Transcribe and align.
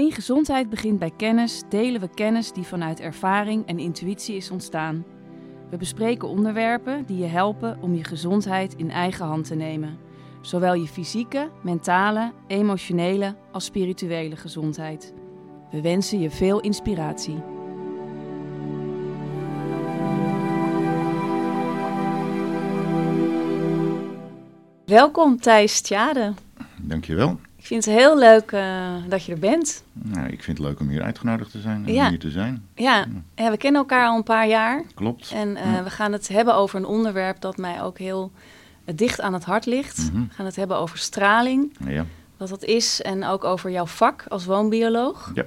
In 0.00 0.12
gezondheid 0.12 0.70
begint 0.70 0.98
bij 0.98 1.12
kennis, 1.16 1.62
delen 1.68 2.00
we 2.00 2.08
kennis 2.14 2.52
die 2.52 2.64
vanuit 2.64 3.00
ervaring 3.00 3.66
en 3.66 3.78
intuïtie 3.78 4.36
is 4.36 4.50
ontstaan. 4.50 5.04
We 5.70 5.76
bespreken 5.76 6.28
onderwerpen 6.28 7.06
die 7.06 7.18
je 7.18 7.26
helpen 7.26 7.78
om 7.80 7.94
je 7.94 8.04
gezondheid 8.04 8.74
in 8.74 8.90
eigen 8.90 9.26
hand 9.26 9.46
te 9.46 9.54
nemen. 9.54 9.98
Zowel 10.40 10.74
je 10.74 10.86
fysieke, 10.86 11.50
mentale, 11.62 12.32
emotionele 12.46 13.34
als 13.52 13.64
spirituele 13.64 14.36
gezondheid. 14.36 15.14
We 15.70 15.80
wensen 15.80 16.20
je 16.20 16.30
veel 16.30 16.60
inspiratie. 16.60 17.42
Welkom 24.84 25.40
Thijs 25.40 25.80
Tjade. 25.80 26.32
Dankjewel. 26.82 27.38
Ik 27.60 27.66
vind 27.66 27.84
het 27.84 27.94
heel 27.94 28.18
leuk 28.18 28.50
uh, 28.52 28.88
dat 29.08 29.24
je 29.24 29.32
er 29.32 29.38
bent. 29.38 29.82
Nou, 29.92 30.26
ik 30.28 30.42
vind 30.42 30.58
het 30.58 30.66
leuk 30.66 30.80
om 30.80 30.88
hier 30.88 31.02
uitgenodigd 31.02 31.50
te 31.50 31.60
zijn 31.60 31.86
en 31.86 31.92
Ja. 31.92 32.08
hier 32.08 32.18
te 32.18 32.30
zijn. 32.30 32.66
Ja, 32.74 33.06
ja, 33.34 33.50
we 33.50 33.56
kennen 33.56 33.80
elkaar 33.80 34.06
al 34.08 34.16
een 34.16 34.22
paar 34.22 34.48
jaar. 34.48 34.82
Klopt. 34.94 35.30
En 35.34 35.56
eh, 35.56 35.72
Ja. 35.74 35.82
we 35.82 35.90
gaan 35.90 36.12
het 36.12 36.28
hebben 36.28 36.54
over 36.54 36.76
een 36.78 36.84
onderwerp 36.86 37.40
dat 37.40 37.56
mij 37.56 37.82
ook 37.82 37.98
heel 37.98 38.32
eh, 38.84 38.96
dicht 38.96 39.20
aan 39.20 39.32
het 39.32 39.44
hart 39.44 39.66
ligt. 39.66 39.98
Mhm. 40.12 40.22
We 40.22 40.34
gaan 40.34 40.46
het 40.46 40.56
hebben 40.56 40.76
over 40.76 40.98
straling, 40.98 41.76
Ja. 41.86 42.04
wat 42.36 42.48
dat 42.48 42.64
is, 42.64 43.02
en 43.02 43.24
ook 43.24 43.44
over 43.44 43.70
jouw 43.70 43.86
vak 43.86 44.24
als 44.28 44.44
woonbioloog. 44.44 45.30
Ja. 45.34 45.44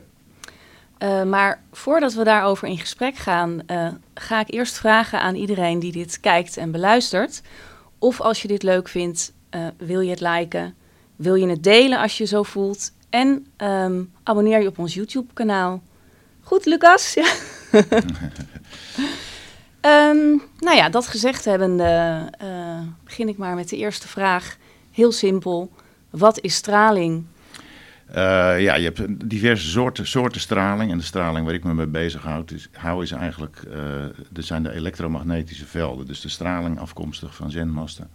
Eh, 0.97 1.23
maar 1.23 1.61
voordat 1.71 2.13
we 2.13 2.23
daarover 2.23 2.67
in 2.67 2.77
gesprek 2.77 3.15
gaan, 3.15 3.61
eh, 3.65 3.87
ga 4.13 4.39
ik 4.39 4.51
eerst 4.53 4.77
vragen 4.77 5.21
aan 5.21 5.35
iedereen 5.35 5.79
die 5.79 5.91
dit 5.91 6.19
kijkt 6.19 6.57
en 6.57 6.71
beluistert. 6.71 7.41
Of 7.99 8.21
als 8.21 8.41
je 8.41 8.47
dit 8.47 8.63
leuk 8.63 8.87
vindt, 8.87 9.33
eh, 9.49 9.61
wil 9.77 9.99
je 9.99 10.09
het 10.09 10.21
liken? 10.21 10.75
Wil 11.15 11.35
je 11.35 11.47
het 11.47 11.63
delen 11.63 11.99
als 11.99 12.17
je 12.17 12.25
zo 12.25 12.43
voelt? 12.43 12.91
En 13.09 13.45
ehm, 13.57 14.03
abonneer 14.23 14.61
je 14.61 14.67
op 14.67 14.79
ons 14.79 14.93
YouTube-kanaal. 14.93 15.81
Goed, 16.41 16.65
Lucas? 16.65 17.13
Ja. 17.13 17.33
Ehm, 19.83 20.37
nou 20.59 20.75
ja, 20.75 20.89
dat 20.89 21.07
gezegd 21.07 21.45
hebbende, 21.45 22.21
eh, 22.37 22.79
begin 23.03 23.27
ik 23.27 23.37
maar 23.37 23.55
met 23.55 23.69
de 23.69 23.77
eerste 23.77 24.07
vraag. 24.07 24.57
Heel 24.91 25.11
simpel. 25.11 25.71
Wat 26.09 26.39
is 26.39 26.55
straling? 26.55 27.25
Eh, 28.07 28.61
ja, 28.61 28.75
je 28.75 28.83
hebt 28.83 29.29
diverse 29.29 29.69
soorten, 29.69 30.07
soorten 30.07 30.41
straling. 30.41 30.91
En 30.91 30.97
de 30.97 31.03
straling 31.03 31.45
waar 31.45 31.53
ik 31.53 31.63
me 31.63 31.73
mee 31.73 31.87
bezighoud 31.87 32.51
is, 32.51 32.69
hou 32.71 33.03
is 33.03 33.11
eigenlijk, 33.11 33.63
eh 33.71 34.03
er 34.33 34.43
zijn 34.43 34.63
de 34.63 34.73
elektromagnetische 34.73 35.65
velden. 35.65 36.05
Dus 36.05 36.21
de 36.21 36.29
straling 36.29 36.79
afkomstig 36.79 37.35
van 37.35 37.51
zendmasten. 37.51 38.09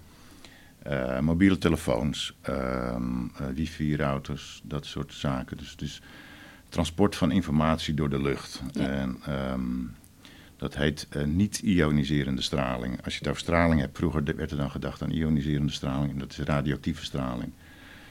Eh, 0.82 1.18
mobiele 1.20 1.58
telefoons, 1.58 2.34
ehm, 2.40 3.24
eh, 3.36 3.46
wifi-routers, 3.54 4.60
dat 4.64 4.86
soort 4.86 5.12
zaken. 5.14 5.56
Dus, 5.56 5.76
dus 5.76 6.02
transport 6.68 7.16
van 7.16 7.30
informatie 7.30 7.94
door 7.94 8.10
de 8.10 8.22
lucht. 8.22 8.62
Ja. 8.72 8.86
En, 8.88 9.16
ehm, 9.26 9.62
dat 10.56 10.76
heet 10.76 11.06
eh, 11.10 11.24
niet-ioniserende 11.24 12.42
straling. 12.42 13.04
Als 13.04 13.12
je 13.12 13.18
het 13.18 13.28
over 13.28 13.40
straling 13.40 13.80
hebt, 13.80 13.96
vroeger 13.98 14.24
werd 14.36 14.50
er 14.50 14.56
dan 14.56 14.70
gedacht 14.70 15.02
aan 15.02 15.10
ioniserende 15.10 15.72
straling. 15.72 16.12
En 16.12 16.18
dat 16.18 16.30
is 16.30 16.38
radioactieve 16.38 17.04
straling. 17.04 17.52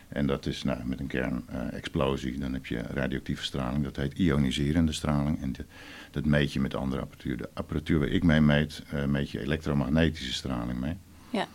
En 0.07 0.27
dat 0.27 0.45
is 0.45 0.63
nou, 0.63 0.85
met 0.85 0.99
een 0.99 1.07
kernexplosie. 1.07 2.37
dan 2.39 2.53
heb 2.53 2.65
je 2.65 2.77
radioactieve 2.77 3.43
straling. 3.43 3.83
Dat 3.83 3.95
heet 3.95 4.13
ioniserende 4.13 4.91
straling. 4.91 5.41
En 5.41 5.51
de- 5.51 5.65
dat 6.11 6.25
meet 6.25 6.53
je 6.53 6.59
met 6.59 6.75
andere 6.75 7.01
apparatuur. 7.01 7.37
De 7.37 7.49
apparatuur 7.53 7.99
waar 7.99 8.07
ik 8.07 8.23
mee 8.23 8.41
meet, 8.41 8.83
meet 9.07 9.29
je 9.29 9.39
elektromagnetische 9.41 10.33
straling 10.33 10.79
mee. 10.79 10.93
Ja. 11.29 11.47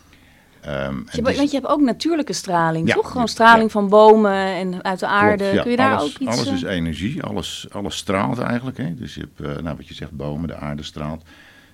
En 0.63 1.07
Je, 1.13 1.23
dus- 1.23 1.37
want 1.37 1.51
je 1.51 1.57
hebt 1.57 1.69
ook 1.73 1.81
natuurlijke 1.81 2.33
straling, 2.33 2.89
Ja, 2.89 2.95
toch? 2.95 3.11
Gewoon 3.11 3.29
straling 3.29 3.65
ja. 3.65 3.69
van 3.71 3.89
bomen 3.89 4.33
en 4.35 4.85
uit 4.85 4.99
de 4.99 5.07
aarde. 5.07 5.37
Klopt, 5.37 5.55
ja. 5.55 5.63
Kun 5.63 5.71
je 5.71 5.77
daar 5.77 5.97
alles, 5.97 6.13
ook 6.15 6.19
iets... 6.19 6.31
Alles 6.31 6.47
eh, 6.47 6.53
is 6.55 6.63
energie, 6.63 7.23
alles, 7.23 7.67
alles 7.71 7.97
straalt 7.97 8.39
eigenlijk. 8.39 8.77
Hè? 8.77 8.95
Dus 8.95 9.15
je 9.15 9.21
hebt, 9.21 9.41
eh, 9.57 9.63
nou, 9.63 9.77
wat 9.77 9.89
je 9.89 9.95
zegt, 9.95 10.11
bomen, 10.11 10.49
de 10.49 10.55
aarde 10.57 10.83
straalt. 10.83 11.25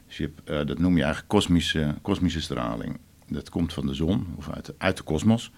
Dus 0.06 0.16
je 0.16 0.22
hebt, 0.22 0.48
eh, 0.50 0.66
dat 0.66 0.78
noem 0.78 0.96
je 0.96 1.02
eigenlijk 1.02 1.28
kosmische, 1.32 1.94
kosmische 2.02 2.40
straling. 2.40 2.98
Dat 3.28 3.50
komt 3.50 3.72
van 3.72 3.86
de 3.86 3.94
zon 3.94 4.26
of 4.36 4.50
uit, 4.50 4.66
de- 4.66 4.74
uit 4.78 4.96
de 4.96 5.02
kosmos. 5.02 5.52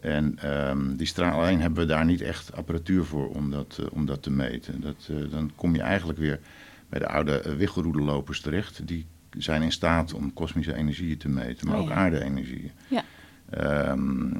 En 0.00 0.38
ehm, 0.40 0.96
die 0.96 1.06
straling 1.06 1.60
hebben 1.60 1.80
we 1.80 1.92
daar 1.92 2.04
niet 2.04 2.20
echt 2.20 2.56
apparatuur 2.56 3.04
voor 3.04 3.28
om 3.28 3.50
dat, 3.50 3.76
eh, 3.80 3.86
om 3.92 4.06
dat 4.06 4.22
te 4.22 4.30
meten. 4.30 4.80
Dat, 4.80 5.08
eh, 5.10 5.16
dan 5.30 5.50
kom 5.56 5.74
je 5.74 5.82
eigenlijk 5.82 6.18
weer 6.18 6.40
bij 6.88 6.98
de 6.98 7.08
oude 7.08 7.42
wiggelroedelopers 7.56 8.40
terecht. 8.40 8.86
Die 8.86 9.06
zijn 9.36 9.62
in 9.62 9.72
staat 9.72 10.12
om 10.14 10.32
kosmische 10.32 10.74
energieën 10.74 11.18
te 11.18 11.28
meten, 11.28 11.68
maar 11.68 11.76
Oh, 11.76 11.82
ook 11.82 11.90
aarde-energieën. 11.90 12.70
Ja. 12.88 13.02
Ehm, 13.50 14.30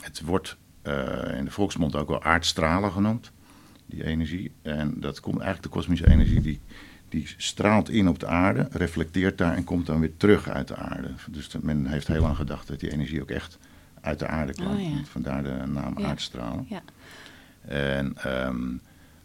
het 0.00 0.20
wordt 0.20 0.56
eh, 0.82 1.36
in 1.38 1.44
de 1.44 1.50
volksmond 1.50 1.96
ook 1.96 2.08
wel 2.08 2.22
aardstralen 2.22 2.92
genoemd, 2.92 3.32
die 3.86 4.04
energie. 4.04 4.52
En 4.62 4.94
dat 5.00 5.20
komt 5.20 5.34
eigenlijk 5.40 5.62
de 5.72 5.78
kosmische 5.78 6.08
energie, 6.10 6.40
die, 6.40 6.60
die 7.08 7.34
straalt 7.36 7.88
in 7.90 8.08
op 8.08 8.18
de 8.18 8.26
aarde, 8.26 8.68
reflecteert 8.70 9.38
daar 9.38 9.54
en 9.56 9.64
komt 9.64 9.86
dan 9.86 10.00
weer 10.00 10.16
terug 10.16 10.48
uit 10.48 10.68
de 10.68 10.76
aarde. 10.76 11.10
Dus 11.30 11.50
dat- 11.50 11.62
men 11.62 11.86
heeft 11.86 12.06
heel 12.06 12.20
lang 12.22 12.36
gedacht 12.36 12.66
dat 12.68 12.80
die 12.80 12.92
energie 12.92 13.22
ook 13.22 13.30
echt 13.30 13.58
uit 14.00 14.18
de 14.18 14.26
aarde 14.26 14.52
kwam. 14.52 14.74
Oh, 14.76 14.80
ja. 14.82 15.04
Vandaar 15.04 15.42
de 15.42 15.62
naam 15.66 15.98
aardstralen. 16.04 16.66
Ja. 16.68 16.82
En 17.68 18.16
ehm, 18.16 18.64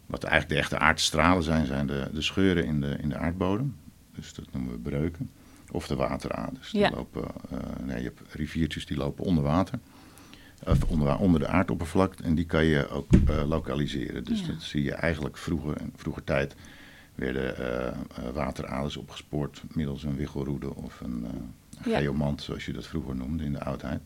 wat 0.06 0.24
eigenlijk 0.24 0.52
de 0.54 0.58
echte 0.58 0.78
aardstralen 0.78 1.42
zijn, 1.42 1.66
zijn 1.66 1.86
de, 1.86 2.08
de 2.12 2.22
scheuren 2.22 2.64
in 2.64 2.80
de, 2.80 2.96
in 3.00 3.08
de 3.08 3.16
aardbodem. 3.16 3.76
Dus 4.14 4.34
dat 4.34 4.44
noemen 4.52 4.72
we 4.72 4.78
breuken. 4.78 5.30
Of 5.70 5.86
de 5.86 5.96
wateraders. 5.96 6.70
Die 6.70 6.80
Ja. 6.80 6.90
lopen, 6.90 7.24
eh, 7.50 7.58
nee, 7.84 7.96
je 7.96 8.02
hebt 8.04 8.34
riviertjes 8.34 8.86
die 8.86 8.96
lopen 8.96 9.24
onder 9.24 9.44
water. 9.44 9.78
Of 10.66 10.82
onder, 10.82 11.16
onder 11.18 11.40
de 11.40 11.46
aardoppervlakte. 11.46 12.22
En 12.22 12.34
die 12.34 12.46
kan 12.46 12.64
je 12.64 12.88
ook 12.88 13.06
eh, 13.26 13.48
lokaliseren. 13.48 14.24
Dus 14.24 14.40
Ja. 14.40 14.46
dat 14.46 14.62
zie 14.62 14.82
je 14.82 14.92
eigenlijk 14.92 15.36
vroeger, 15.36 15.80
in 15.80 15.92
vroeger 15.96 16.24
tijd 16.24 16.54
werden 17.14 17.56
eh, 17.56 17.98
wateraders 18.34 18.96
opgespoord 18.96 19.62
middels 19.72 20.02
een 20.02 20.16
wiggelroede 20.16 20.74
of 20.74 21.00
een 21.00 21.26
Ja. 21.84 21.98
geomant, 21.98 22.42
zoals 22.42 22.64
je 22.66 22.72
dat 22.72 22.86
vroeger 22.86 23.16
noemde 23.16 23.44
in 23.44 23.52
de 23.52 23.64
oudheid. 23.64 24.00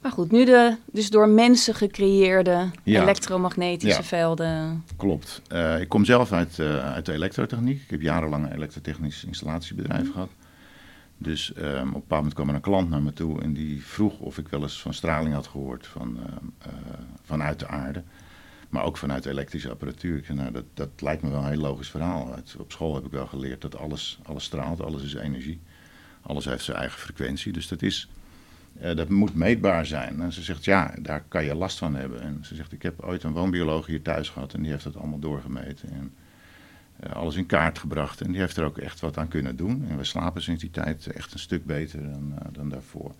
Maar 0.00 0.12
goed, 0.12 0.30
nu 0.30 0.44
de 0.44 0.76
dus 0.92 1.10
door 1.10 1.28
mensen 1.28 1.74
gecreëerde 1.74 2.70
Ja. 2.82 3.02
elektromagnetische 3.02 4.00
Ja. 4.00 4.06
velden. 4.06 4.84
Klopt. 4.96 5.42
Eh, 5.48 5.80
ik 5.80 5.88
kom 5.88 6.04
zelf 6.04 6.32
uit, 6.32 6.58
eh, 6.58 6.92
uit 6.92 7.06
de 7.06 7.12
elektrotechniek. 7.12 7.82
Ik 7.82 7.90
heb 7.90 8.00
jarenlang 8.00 8.44
een 8.46 8.52
elektrotechnisch 8.52 9.24
installatiebedrijf 9.24 10.12
gehad. 10.12 10.30
Dus 11.18 11.52
ehm, 11.52 11.78
op 11.78 11.84
een 11.84 11.92
bepaald 11.92 12.08
moment 12.10 12.34
kwam 12.34 12.48
er 12.48 12.54
een 12.54 12.60
klant 12.60 12.88
naar 12.88 13.02
me 13.02 13.12
toe 13.12 13.40
en 13.42 13.52
die 13.52 13.84
vroeg 13.86 14.18
of 14.18 14.38
ik 14.38 14.48
wel 14.48 14.62
eens 14.62 14.80
van 14.80 14.94
straling 14.94 15.34
had 15.34 15.46
gehoord 15.46 15.86
van, 15.86 16.16
ehm, 16.18 16.36
eh, 16.58 16.72
vanuit 17.22 17.58
de 17.58 17.66
aarde. 17.66 18.02
Maar 18.68 18.84
ook 18.84 18.96
vanuit 18.96 19.26
elektrische 19.26 19.70
apparatuur. 19.70 20.16
Ik 20.16 20.24
zei, 20.24 20.38
nou, 20.38 20.52
dat, 20.52 20.64
dat 20.74 20.88
lijkt 20.98 21.22
me 21.22 21.30
wel 21.30 21.42
een 21.42 21.50
heel 21.50 21.60
logisch 21.60 21.88
verhaal. 21.90 22.34
Op 22.58 22.72
school 22.72 22.94
heb 22.94 23.04
ik 23.04 23.10
wel 23.10 23.26
geleerd 23.26 23.60
dat 23.60 23.76
alles, 23.76 24.18
alles 24.22 24.44
straalt, 24.44 24.82
alles 24.82 25.02
is 25.02 25.14
energie. 25.14 25.60
Alles 26.22 26.44
heeft 26.44 26.64
zijn 26.64 26.76
eigen 26.76 26.98
frequentie. 27.00 27.52
Dus 27.52 27.68
dat 27.68 27.82
is, 27.82 28.08
eh, 28.80 28.96
dat 28.96 29.08
moet 29.08 29.34
meetbaar 29.34 29.86
zijn. 29.86 30.20
En 30.20 30.32
ze 30.32 30.42
zegt, 30.42 30.64
ja, 30.64 30.94
daar 30.98 31.22
kan 31.28 31.44
je 31.44 31.54
last 31.54 31.78
van 31.78 31.94
hebben. 31.94 32.20
En 32.22 32.38
ze 32.42 32.54
zegt, 32.54 32.72
ik 32.72 32.82
heb 32.82 33.02
ooit 33.02 33.22
een 33.22 33.32
woonbioloog 33.32 33.86
hier 33.86 34.02
thuis 34.02 34.28
gehad 34.28 34.54
en 34.54 34.62
die 34.62 34.70
heeft 34.70 34.84
dat 34.84 34.96
allemaal 34.96 35.18
doorgemeten. 35.18 35.88
En 35.90 36.12
eh, 37.00 37.12
alles 37.12 37.36
in 37.36 37.46
kaart 37.46 37.78
gebracht. 37.78 38.20
En 38.20 38.30
die 38.30 38.40
heeft 38.40 38.56
er 38.56 38.64
ook 38.64 38.78
echt 38.78 39.00
wat 39.00 39.18
aan 39.18 39.28
kunnen 39.28 39.56
doen. 39.56 39.86
En 39.88 39.96
we 39.96 40.04
slapen 40.04 40.42
sinds 40.42 40.60
die 40.60 40.70
tijd 40.70 41.06
echt 41.06 41.32
een 41.32 41.38
stuk 41.38 41.64
beter 41.66 42.02
dan, 42.02 42.32
eh, 42.38 42.46
dan 42.52 42.68
daarvoor. 42.68 43.12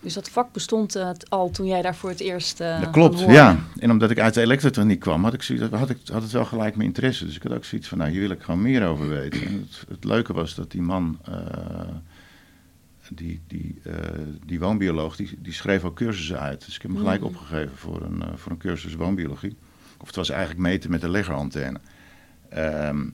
Dus 0.00 0.14
dat 0.14 0.28
vak 0.28 0.52
bestond 0.52 0.98
al 1.28 1.50
toen 1.50 1.66
jij 1.66 1.82
daar 1.82 1.94
voor 1.94 2.10
het 2.10 2.20
eerst 2.20 2.58
dat 2.58 2.90
klopt, 2.90 3.20
ja. 3.20 3.58
En 3.78 3.90
omdat 3.90 4.10
ik 4.10 4.18
uit 4.18 4.34
de 4.34 4.40
elektrotechniek 4.40 5.00
kwam, 5.00 5.24
had, 5.24 5.32
ik, 5.32 5.42
zoiets- 5.42 5.68
had, 5.70 5.90
ik, 5.90 5.98
had 6.12 6.22
het 6.22 6.30
wel 6.30 6.44
gelijk 6.44 6.76
mijn 6.76 6.88
interesse. 6.88 7.24
Dus 7.24 7.36
ik 7.36 7.42
had 7.42 7.52
ook 7.52 7.64
zoiets 7.64 7.88
van, 7.88 7.98
nou, 7.98 8.10
hier 8.10 8.20
wil 8.20 8.30
ik 8.30 8.42
gewoon 8.42 8.62
meer 8.62 8.86
over 8.86 9.08
weten. 9.08 9.46
En 9.46 9.52
het, 9.68 9.84
het 9.88 10.04
leuke 10.04 10.32
was 10.32 10.54
dat 10.54 10.70
die 10.70 10.82
man, 10.82 11.18
die, 13.12 13.40
die, 13.46 13.74
eh, 13.84 13.92
die 14.46 14.60
woonbioloog, 14.60 15.16
die, 15.16 15.38
die 15.38 15.52
schreef 15.52 15.84
ook 15.84 15.96
cursussen 15.96 16.40
uit. 16.40 16.64
Dus 16.64 16.74
ik 16.76 16.82
heb 16.82 16.90
hem 16.90 17.00
gelijk 17.00 17.20
Mm. 17.20 17.26
opgegeven 17.26 17.76
voor 17.76 18.02
een, 18.02 18.22
eh, 18.22 18.28
voor 18.34 18.52
een 18.52 18.58
cursus 18.58 18.94
woonbiologie. 18.94 19.56
Of 20.00 20.06
het 20.06 20.16
was 20.16 20.30
eigenlijk 20.30 20.60
meten 20.60 20.90
met 20.90 21.00
de 21.00 21.08
leggerantenne. 21.08 21.80
Ehm, 22.48 23.04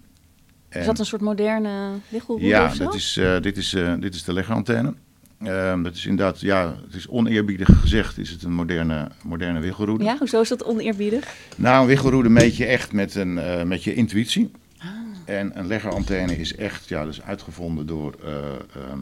Is 0.70 0.86
dat 0.86 0.98
een 0.98 1.06
soort 1.06 1.22
moderne 1.22 1.90
wiggelroede 2.08 2.46
ja, 2.46 2.74
dat 2.74 2.94
is, 2.94 3.16
eh, 3.16 3.40
dit, 3.40 3.56
is, 3.56 3.76
dit 4.00 4.14
is 4.14 4.24
de 4.24 4.32
leggerantenne. 4.32 4.94
Ehm, 5.42 5.82
dat 5.82 5.94
is 5.94 6.06
inderdaad, 6.06 6.40
ja, 6.40 6.76
het 6.84 6.94
is 6.94 7.08
oneerbiedig 7.08 7.68
gezegd, 7.80 8.18
is 8.18 8.30
het 8.30 8.42
een 8.42 8.52
moderne, 8.52 9.08
moderne 9.22 9.60
wiggelroede. 9.60 10.04
Ja, 10.04 10.16
hoezo 10.18 10.40
is 10.40 10.48
dat 10.48 10.64
oneerbiedig? 10.64 11.34
Nou, 11.56 11.80
een 11.80 11.86
wiggelroede 11.86 12.28
meet 12.28 12.56
je 12.56 12.64
echt 12.66 12.92
met, 12.92 13.14
een, 13.14 13.68
met 13.68 13.84
je 13.84 13.94
intuïtie. 13.94 14.50
Ah. 14.78 14.88
En 15.24 15.58
een 15.58 15.66
leggerantenne 15.66 16.38
is 16.38 16.54
echt, 16.54 16.88
ja, 16.88 17.04
dus 17.04 17.22
uitgevonden 17.22 17.86
door, 17.86 18.14
eh, 18.24 18.32
ehm, 18.82 18.98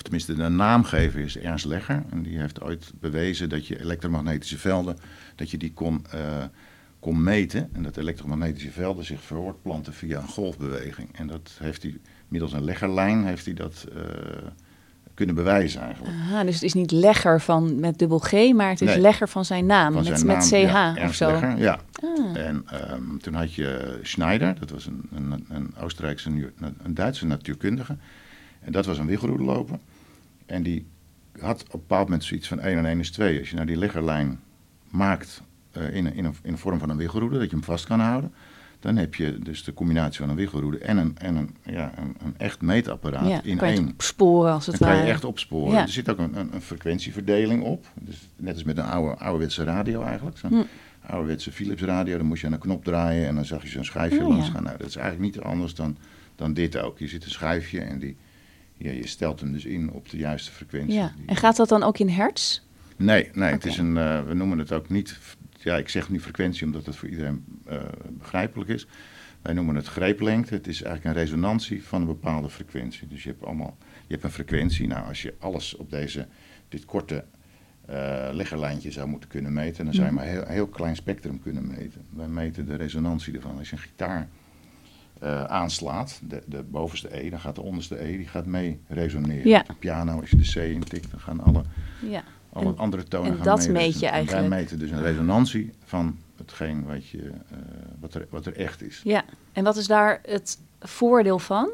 of 0.00 0.06
tenminste 0.06 0.34
de 0.34 0.48
naamgever 0.48 1.20
is 1.20 1.38
Ernst 1.38 1.64
Legger. 1.64 2.02
En 2.10 2.22
die 2.22 2.38
heeft 2.38 2.60
ooit 2.60 2.92
bewezen 3.00 3.48
dat 3.48 3.66
je 3.66 3.80
elektromagnetische 3.80 4.58
velden, 4.58 4.96
dat 5.34 5.50
je 5.50 5.56
die 5.56 5.72
kon, 5.72 6.04
eh, 6.10 6.20
kon 7.00 7.22
meten. 7.22 7.68
En 7.72 7.82
dat 7.82 7.96
elektromagnetische 7.96 8.70
velden 8.70 9.04
zich 9.04 9.20
voortplanten 9.20 9.92
via 9.92 10.20
een 10.20 10.28
golfbeweging. 10.28 11.08
En 11.12 11.26
dat 11.26 11.56
heeft 11.58 11.82
hij, 11.82 11.98
middels 12.28 12.52
een 12.52 12.64
leggerlijn 12.64 13.24
heeft 13.24 13.44
hij 13.44 13.54
dat 13.54 13.86
eh, 13.94 14.02
kunnen 15.14 15.34
bewijzen 15.34 15.80
eigenlijk. 15.80 16.14
Aha, 16.14 16.44
dus 16.44 16.54
het 16.54 16.62
is 16.62 16.74
niet 16.74 16.90
legger 16.90 17.40
van 17.40 17.80
met 17.80 17.98
dubbel 17.98 18.18
G, 18.18 18.32
maar 18.32 18.70
het 18.70 18.80
is 18.80 18.88
Nee. 18.88 19.00
legger 19.00 19.28
van 19.28 19.44
zijn 19.44 19.66
naam, 19.66 19.92
Van 19.92 20.02
met, 20.04 20.18
zijn 20.18 20.26
met 20.26 20.36
naam, 20.36 20.94
CH 20.94 20.98
ja, 20.98 21.04
of 21.06 21.14
zo. 21.14 21.30
Legger, 21.30 21.58
ja. 21.58 21.80
Ah. 22.02 22.36
En 22.36 22.62
ehm, 22.66 23.16
toen 23.16 23.34
had 23.34 23.54
je 23.54 23.98
Schneider, 24.02 24.54
dat 24.58 24.70
was 24.70 24.86
een, 24.86 25.08
een, 25.14 25.44
een 25.48 25.74
Oostenrijkse, 25.80 26.52
een 26.82 26.94
Duitse 26.94 27.26
natuurkundige. 27.26 27.96
En 28.60 28.72
dat 28.72 28.86
was 28.86 28.98
een 28.98 29.06
wiggelroedeloper. 29.06 29.78
En 30.50 30.62
die 30.62 30.86
had 31.40 31.60
op 31.62 31.72
een 31.72 31.80
bepaald 31.80 32.04
moment 32.04 32.24
zoiets 32.24 32.48
van 32.48 32.60
1 32.60 32.78
en 32.78 32.86
1 32.86 32.98
is 33.00 33.10
2. 33.10 33.38
Als 33.38 33.48
je 33.48 33.54
nou 33.54 33.66
die 33.66 33.76
liggerlijn 33.78 34.40
maakt 34.90 35.42
eh, 35.72 35.94
in, 35.94 36.06
een, 36.06 36.14
in, 36.14 36.24
een, 36.24 36.34
in 36.42 36.52
een 36.52 36.58
vorm 36.58 36.78
van 36.78 36.90
een 36.90 36.96
wiggelroede, 36.96 37.38
dat 37.38 37.50
je 37.50 37.56
hem 37.56 37.64
vast 37.64 37.86
kan 37.86 38.00
houden. 38.00 38.32
Dan 38.80 38.96
heb 38.96 39.14
je 39.14 39.38
dus 39.38 39.64
de 39.64 39.74
combinatie 39.74 40.20
van 40.20 40.28
een 40.28 40.36
wiggelroede 40.36 40.78
en 40.78 40.96
een, 40.96 41.16
en 41.18 41.36
een, 41.36 41.56
ja, 41.62 41.92
een, 41.96 42.16
een 42.24 42.34
echt 42.36 42.60
meetapparaat 42.60 43.28
Ja, 43.28 43.40
in 43.42 43.56
kan 43.56 43.70
je 43.70 43.76
één. 43.76 43.88
opsporen 43.92 44.52
als 44.52 44.66
het 44.66 44.78
Dan 44.78 44.88
kan 44.88 44.98
je 44.98 45.04
echt 45.04 45.24
opsporen. 45.24 45.72
Ja. 45.72 45.80
Er 45.82 45.88
zit 45.88 46.10
ook 46.10 46.18
een, 46.18 46.38
een, 46.38 46.54
een 46.54 46.60
frequentieverdeling 46.62 47.62
op. 47.62 47.86
Dus 47.94 48.28
net 48.36 48.54
als 48.54 48.64
met 48.64 48.78
een 48.78 48.84
oude, 48.84 49.16
ouderwetse 49.16 49.64
radio 49.64 50.02
eigenlijk. 50.02 50.38
Zo'n 50.38 50.50
Hm. 50.50 50.62
ouderwetse 51.06 51.52
Philips 51.52 51.82
radio. 51.82 52.16
Dan 52.16 52.26
moest 52.26 52.40
je 52.40 52.46
aan 52.46 52.52
een 52.52 52.58
knop 52.58 52.84
draaien 52.84 53.26
en 53.28 53.34
dan 53.34 53.44
zag 53.44 53.62
je 53.62 53.68
zo'n 53.68 53.84
schijfje 53.84 54.20
Oh, 54.20 54.28
langs 54.28 54.48
gaan. 54.48 54.62
Nou, 54.62 54.76
dat 54.78 54.86
is 54.86 54.96
eigenlijk 54.96 55.34
niet 55.34 55.44
anders 55.44 55.74
dan, 55.74 55.96
dan 56.36 56.52
dit 56.54 56.78
ook. 56.78 56.98
Je 56.98 57.08
zit 57.08 57.24
een 57.24 57.30
schijfje 57.30 57.80
en 57.80 57.98
die, 57.98 58.16
ja, 58.82 58.90
je 58.90 59.06
stelt 59.06 59.40
hem 59.40 59.52
dus 59.52 59.64
in 59.64 59.90
op 59.92 60.08
de 60.08 60.16
juiste 60.16 60.50
frequentie. 60.50 60.94
Ja. 60.94 61.12
En 61.26 61.36
gaat 61.36 61.56
dat 61.56 61.68
dan 61.68 61.82
ook 61.82 61.98
in 61.98 62.08
hertz? 62.08 62.60
Nee, 62.96 63.30
nee 63.32 63.50
het 63.50 63.64
is 63.64 63.78
een, 63.78 63.96
eh, 63.96 64.24
we 64.26 64.34
noemen 64.34 64.58
het 64.58 64.72
ook 64.72 64.88
niet. 64.88 65.18
Ja, 65.52 65.76
ik 65.76 65.88
zeg 65.88 66.08
nu 66.10 66.20
frequentie 66.20 66.66
omdat 66.66 66.86
het 66.86 66.96
voor 66.96 67.08
iedereen 67.08 67.44
eh, 67.66 67.78
begrijpelijk 68.10 68.70
is. 68.70 68.86
Wij 69.42 69.54
noemen 69.54 69.74
het 69.74 69.86
greeplengte. 69.86 70.54
Het 70.54 70.66
is 70.66 70.82
eigenlijk 70.82 71.16
een 71.16 71.22
resonantie 71.22 71.84
van 71.84 72.00
een 72.00 72.06
bepaalde 72.06 72.50
frequentie. 72.50 73.08
Dus 73.08 73.22
je 73.22 73.28
hebt 73.28 73.44
allemaal, 73.44 73.76
je 74.06 74.12
hebt 74.12 74.24
een 74.24 74.30
frequentie. 74.30 74.86
Nou, 74.86 75.06
als 75.06 75.22
je 75.22 75.34
alles 75.38 75.76
op 75.76 75.90
deze, 75.90 76.26
dit 76.68 76.84
korte 76.84 77.24
eh 77.86 78.28
leggerlijntje 78.32 78.90
zou 78.90 79.08
moeten 79.08 79.28
kunnen 79.28 79.52
meten, 79.52 79.84
dan 79.84 79.94
zou 79.94 80.06
je 80.06 80.12
Mhm. 80.12 80.20
maar 80.22 80.30
een 80.30 80.38
heel, 80.38 80.46
heel 80.54 80.66
klein 80.66 80.96
spectrum 80.96 81.40
kunnen 81.42 81.66
meten. 81.66 82.04
Wij 82.10 82.28
meten 82.28 82.66
de 82.66 82.74
resonantie 82.76 83.34
ervan. 83.34 83.58
Als 83.58 83.70
je 83.70 83.76
een 83.76 83.82
gitaar 83.82 84.28
eh, 85.20 85.44
aanslaat, 85.44 86.20
de, 86.28 86.42
de 86.46 86.62
bovenste 86.62 87.22
E, 87.24 87.30
dan 87.30 87.40
gaat 87.40 87.54
de 87.54 87.60
onderste 87.62 88.04
E, 88.04 88.16
die 88.16 88.26
gaat 88.28 88.46
mee 88.46 88.80
resoneren. 88.88 89.48
Ja. 89.48 89.60
Op 89.60 89.66
de 89.66 89.74
piano, 89.74 90.20
als 90.20 90.30
je 90.30 90.36
de 90.36 90.50
C 90.52 90.54
intikt, 90.74 91.10
dan 91.10 91.20
gaan 91.20 91.40
alle 91.40 91.62
Ja. 92.08 92.22
alle 92.52 92.66
En- 92.66 92.78
andere 92.78 93.04
tonen 93.04 93.30
en 93.30 93.36
gaan 93.36 93.44
dat 93.44 93.58
mee. 93.68 93.70
meet 93.72 94.00
je 94.00 94.06
eigenlijk? 94.06 94.48
Wij 94.48 94.58
meten 94.58 94.78
dus 94.78 94.90
een 94.90 95.02
resonantie 95.02 95.72
van 95.84 96.18
hetgeen 96.36 96.84
wat, 96.84 97.08
je, 97.08 97.22
eh, 97.50 97.56
wat, 98.00 98.14
er, 98.14 98.26
wat 98.30 98.46
er 98.46 98.56
echt 98.56 98.82
is. 98.82 99.00
ja. 99.04 99.24
En 99.52 99.64
wat 99.64 99.76
is 99.76 99.86
daar 99.86 100.20
het 100.22 100.58
voordeel 100.80 101.38
van? 101.38 101.70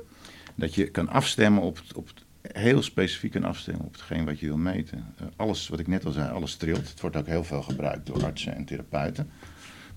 Dat 0.55 0.75
je 0.75 0.91
kan 0.91 1.09
afstemmen 1.09 1.63
op, 1.63 1.77
het- 1.77 1.95
op 1.95 2.07
het- 2.07 2.25
heel 2.59 2.83
specifiek 2.83 3.33
kan 3.33 3.45
afstemmen 3.45 3.85
op 3.87 3.93
hetgeen 3.93 4.25
wat 4.25 4.39
je 4.41 4.47
wil 4.47 4.57
meten. 4.57 5.15
Eh, 5.19 5.27
alles, 5.37 5.69
wat 5.69 5.79
ik 5.79 5.87
net 5.87 6.05
al 6.05 6.13
zei, 6.13 6.31
alles 6.33 6.57
trilt. 6.57 6.89
Het 6.91 7.01
wordt 7.01 7.17
ook 7.17 7.27
heel 7.27 7.45
veel 7.45 7.63
gebruikt 7.63 8.07
door 8.07 8.25
artsen 8.25 8.55
en 8.57 8.65
therapeuten. 8.65 9.31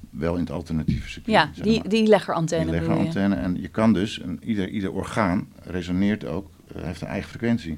Wel 0.09 0.33
in 0.33 0.39
het 0.39 0.51
alternatieve 0.51 1.09
circuit. 1.09 1.35
Ja, 1.35 1.49
zeg 1.53 1.63
die, 1.63 1.79
maar. 1.79 1.89
die 1.89 2.07
leggerantenne 2.07 2.71
Die 2.71 2.79
bedoel 2.79 2.97
je? 2.97 3.03
leggerantenne. 3.03 3.35
En 3.45 3.61
je 3.61 3.67
kan 3.67 3.93
dus, 3.93 4.21
een, 4.21 4.39
ieder, 4.43 4.69
ieder 4.69 4.91
orgaan 4.91 5.47
resoneert 5.63 6.25
ook, 6.25 6.49
eh, 6.75 6.81
heeft 6.83 7.01
een 7.01 7.07
eigen 7.07 7.29
frequentie. 7.29 7.77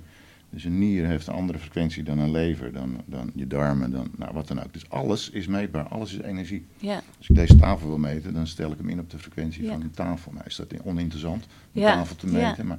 Dus 0.50 0.63
een 0.63 0.80
nier 0.80 1.06
heeft 1.07 1.28
een 1.28 1.33
andere 1.33 1.60
frequentie 1.60 2.04
dan 2.04 2.19
een 2.19 2.31
lever, 2.31 2.74
dan, 2.74 3.01
dan 3.06 3.31
je 3.36 3.48
darmen, 3.48 3.92
dan 3.92 4.07
nou, 4.18 4.33
wat 4.33 4.48
dan 4.48 4.63
ook. 4.63 4.74
Dus 4.74 4.89
alles 4.89 5.30
is 5.30 5.48
meetbaar, 5.48 5.83
alles 5.88 6.13
is 6.13 6.22
energie. 6.22 6.66
Ja. 6.78 7.01
Als 7.18 7.30
ik 7.30 7.36
deze 7.36 7.56
tafel 7.56 7.88
wil 7.88 7.98
meten, 7.98 8.34
dan 8.34 8.48
stel 8.48 8.72
ik 8.72 8.77
hem 8.77 8.89
in 8.89 9.00
op 9.00 9.10
de 9.10 9.19
frequentie 9.19 9.63
Ja. 9.63 9.72
van 9.72 9.81
een 9.81 9.92
tafel. 9.92 10.31
Nou 10.31 10.45
is 10.45 10.56
dat 10.56 10.74
oninteressant 10.84 11.45
om 11.74 11.81
Ja, 11.81 11.94
tafel 11.94 12.16
te 12.16 12.27
meten. 12.27 12.68
Maar 12.68 12.77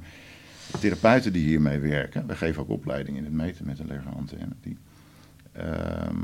de 0.71 0.79
therapeuten 0.79 1.33
die 1.33 1.45
hiermee 1.47 1.79
werken, 1.79 2.27
wij 2.27 2.35
geven 2.35 2.61
ook 2.61 2.69
opleiding 2.69 3.17
in 3.17 3.23
het 3.23 3.33
meten 3.33 3.65
met 3.65 3.79
een 3.79 3.87
leggerantenne. 3.87 4.53
Die, 4.61 4.77
ehm, 5.51 6.17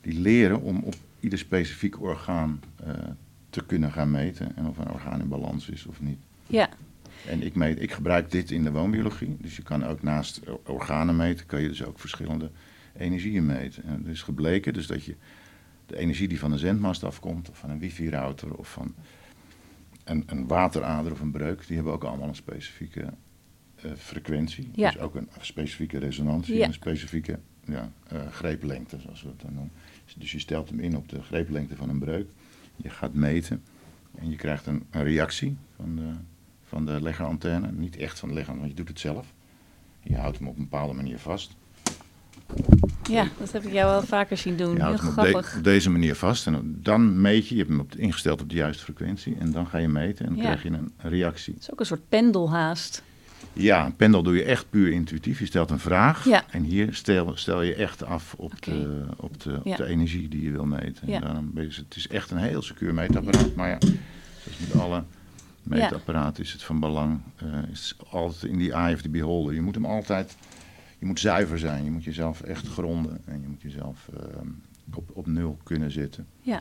die 0.00 0.20
leren 0.20 0.60
om 0.62 0.80
op 0.84 0.94
ieder 1.24 1.38
specifiek 1.38 2.00
orgaan 2.02 2.60
eh, 2.84 2.92
te 3.50 3.64
kunnen 3.66 3.92
gaan 3.92 4.10
meten. 4.10 4.56
En 4.56 4.66
of 4.66 4.78
een 4.78 4.90
orgaan 4.90 5.20
in 5.20 5.28
balans 5.28 5.68
is 5.68 5.86
of 5.86 6.00
niet. 6.00 6.18
ja. 6.46 6.68
En 7.28 7.42
ik, 7.42 7.54
meet, 7.54 7.82
ik 7.82 7.92
gebruik 7.92 8.30
dit 8.30 8.50
in 8.50 8.64
de 8.64 8.70
woonbiologie. 8.70 9.36
Dus 9.40 9.56
je 9.56 9.62
kan 9.62 9.84
ook 9.84 10.02
naast 10.02 10.40
organen 10.66 11.16
meten, 11.16 11.46
kan 11.46 11.62
je 11.62 11.68
dus 11.68 11.84
ook 11.84 11.98
verschillende 11.98 12.50
energieën 12.96 13.46
meten. 13.46 13.84
En 13.84 13.98
het 13.98 14.06
is 14.06 14.22
gebleken 14.22 14.72
dus 14.72 14.86
dat 14.86 15.04
je 15.04 15.16
de 15.86 15.96
energie 15.98 16.28
die 16.28 16.38
van 16.38 16.52
een 16.52 16.58
zendmast 16.58 17.04
afkomt, 17.04 17.50
of 17.50 17.58
van 17.58 17.70
een 17.70 17.78
wifi-router, 17.78 18.54
of 18.54 18.70
van 18.70 18.94
een, 20.04 20.22
een 20.26 20.46
waterader 20.46 21.12
of 21.12 21.20
een 21.20 21.30
breuk, 21.30 21.66
die 21.66 21.76
hebben 21.76 21.92
ook 21.94 22.04
allemaal 22.04 22.28
een 22.28 22.34
specifieke 22.34 23.04
eh, 23.76 23.90
frequentie. 23.96 24.70
Ja. 24.74 24.90
Dus 24.90 25.00
ook 25.00 25.14
een 25.14 25.28
specifieke 25.40 25.98
resonantie 25.98 26.54
Ja. 26.54 26.60
en 26.62 26.68
een 26.68 26.74
specifieke 26.74 27.38
ja, 27.66 27.90
eh, 28.08 28.26
greeplengte, 28.30 29.00
zoals 29.00 29.22
we 29.22 29.28
het 29.28 29.40
dan 29.40 29.52
noemen. 29.54 29.72
Dus 30.14 30.32
je 30.32 30.38
stelt 30.38 30.68
hem 30.68 30.80
in 30.80 30.96
op 30.96 31.08
de 31.08 31.22
greeplengte 31.22 31.76
van 31.76 31.88
een 31.88 31.98
breuk. 31.98 32.28
Je 32.76 32.90
gaat 32.90 33.14
meten 33.14 33.62
en 34.18 34.30
je 34.30 34.36
krijgt 34.36 34.66
een, 34.66 34.84
een 34.90 35.02
reactie 35.02 35.56
van 35.76 35.96
de, 35.96 36.10
van 36.64 36.86
de 36.86 37.02
leggerantenne. 37.02 37.72
Niet 37.72 37.96
echt 37.96 38.18
van 38.18 38.28
de 38.28 38.34
leggerantenne, 38.34 38.74
want 38.74 38.78
je 38.78 38.84
doet 38.92 39.02
het 39.02 39.12
zelf. 39.12 39.32
Je 40.02 40.16
houdt 40.16 40.38
hem 40.38 40.48
op 40.48 40.56
een 40.56 40.62
bepaalde 40.62 40.94
manier 40.94 41.18
vast. 41.18 41.54
ja, 43.10 43.28
dat 43.38 43.52
heb 43.52 43.62
ik 43.64 43.72
jou 43.72 43.90
wel 43.90 44.02
vaker 44.02 44.36
zien 44.36 44.56
doen. 44.56 44.68
Je 44.70 44.74
Heel 44.74 44.82
houdt 44.84 45.00
hem 45.00 45.08
op, 45.10 45.14
de- 45.16 45.20
grappig. 45.30 45.56
op 45.56 45.64
deze 45.64 45.90
manier 45.90 46.14
vast. 46.14 46.46
En 46.46 46.78
dan 46.82 47.20
meet 47.20 47.48
je, 47.48 47.54
je 47.54 47.60
hebt 47.60 47.72
hem 47.72 47.80
op, 47.80 47.94
ingesteld 47.94 48.42
op 48.42 48.48
de 48.48 48.54
juiste 48.56 48.84
frequentie. 48.84 49.36
En 49.38 49.50
dan 49.52 49.66
ga 49.66 49.78
je 49.78 49.88
meten 49.88 50.24
en 50.26 50.32
dan 50.34 50.42
Ja. 50.42 50.50
krijg 50.50 50.62
je 50.62 50.68
een 50.78 50.92
reactie. 50.96 51.52
Het 51.54 51.62
is 51.62 51.72
ook 51.72 51.80
een 51.80 51.86
soort 51.86 52.08
pendelhaast. 52.08 53.02
Ja, 53.52 53.84
een 53.86 53.96
pendel 53.96 54.22
doe 54.22 54.34
je 54.36 54.42
echt 54.44 54.70
puur 54.70 54.92
intuïtief. 54.92 55.38
Je 55.38 55.46
stelt 55.46 55.70
een 55.70 55.78
vraag. 55.78 56.24
Ja. 56.24 56.44
En 56.50 56.62
hier 56.62 56.94
stel, 56.94 57.36
stel 57.36 57.62
je 57.62 57.74
echt 57.74 58.04
af 58.04 58.34
op, 58.38 58.62
de, 58.62 59.04
op, 59.16 59.40
de, 59.42 59.56
op 59.56 59.66
Ja. 59.66 59.76
de 59.76 59.84
energie 59.86 60.28
die 60.28 60.42
je 60.42 60.50
wil 60.50 60.64
meten. 60.66 61.08
Ja. 61.08 61.14
En 61.14 61.20
daarom 61.20 61.50
je- 61.54 61.60
het 61.60 61.96
is 61.96 62.08
echt 62.08 62.30
een 62.30 62.36
heel 62.38 62.62
secuur 62.62 62.94
meetapparaat. 62.94 63.54
Maar 63.54 63.68
ja, 63.68 63.78
zoals 63.80 64.58
met 64.72 64.80
alle 64.82 65.04
meetapparaten 65.62 66.42
is 66.44 66.52
het 66.52 66.62
van 66.62 66.80
belang. 66.80 67.20
eh, 67.36 67.46
is 67.72 67.94
altijd 68.10 68.42
in 68.52 68.58
die 68.58 68.72
eye 68.72 68.94
of 68.94 69.02
the 69.02 69.08
beholder. 69.08 69.54
Je 69.54 69.60
moet 69.62 69.74
hem 69.74 69.86
altijd, 69.86 70.36
je 70.98 71.06
moet 71.06 71.20
zuiver 71.20 71.58
zijn. 71.58 71.84
Je 71.84 71.90
moet 71.90 72.04
jezelf 72.04 72.40
echt 72.40 72.66
gronden. 72.68 73.20
En 73.24 73.40
je 73.40 73.48
moet 73.48 73.62
jezelf 73.62 74.08
ehm, 74.18 74.46
op, 74.94 75.10
op 75.12 75.26
nul 75.26 75.58
kunnen 75.62 75.90
zetten. 75.90 76.26
Ja, 76.40 76.60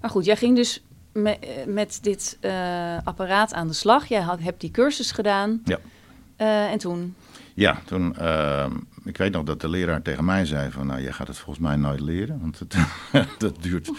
maar 0.00 0.10
goed, 0.10 0.24
jij 0.24 0.36
ging 0.36 0.56
dus 0.56 0.82
me- 1.12 1.38
eh, 1.38 1.66
met 1.66 1.98
dit 2.02 2.36
eh, 2.40 2.98
apparaat 3.04 3.54
aan 3.54 3.66
de 3.66 3.72
slag. 3.72 4.06
Jij 4.06 4.20
had, 4.20 4.40
hebt 4.40 4.60
die 4.60 4.70
cursus 4.70 5.12
gedaan. 5.12 5.60
Ja. 5.64 5.78
Eh, 6.42 6.70
en 6.70 6.78
toen? 6.78 7.14
Ja, 7.54 7.80
toen, 7.84 8.16
ehm, 8.16 8.72
ik 9.04 9.16
weet 9.16 9.32
nog 9.32 9.44
dat 9.44 9.60
de 9.60 9.68
leraar 9.68 10.02
tegen 10.02 10.24
mij 10.24 10.44
zei 10.44 10.70
van, 10.70 10.86
nou, 10.86 11.02
jij 11.02 11.12
gaat 11.12 11.26
het 11.26 11.38
volgens 11.38 11.66
mij 11.66 11.76
nooit 11.76 12.00
leren, 12.00 12.40
want 12.40 12.58
het, 12.58 12.76
dat 13.38 13.62
duurt. 13.62 13.90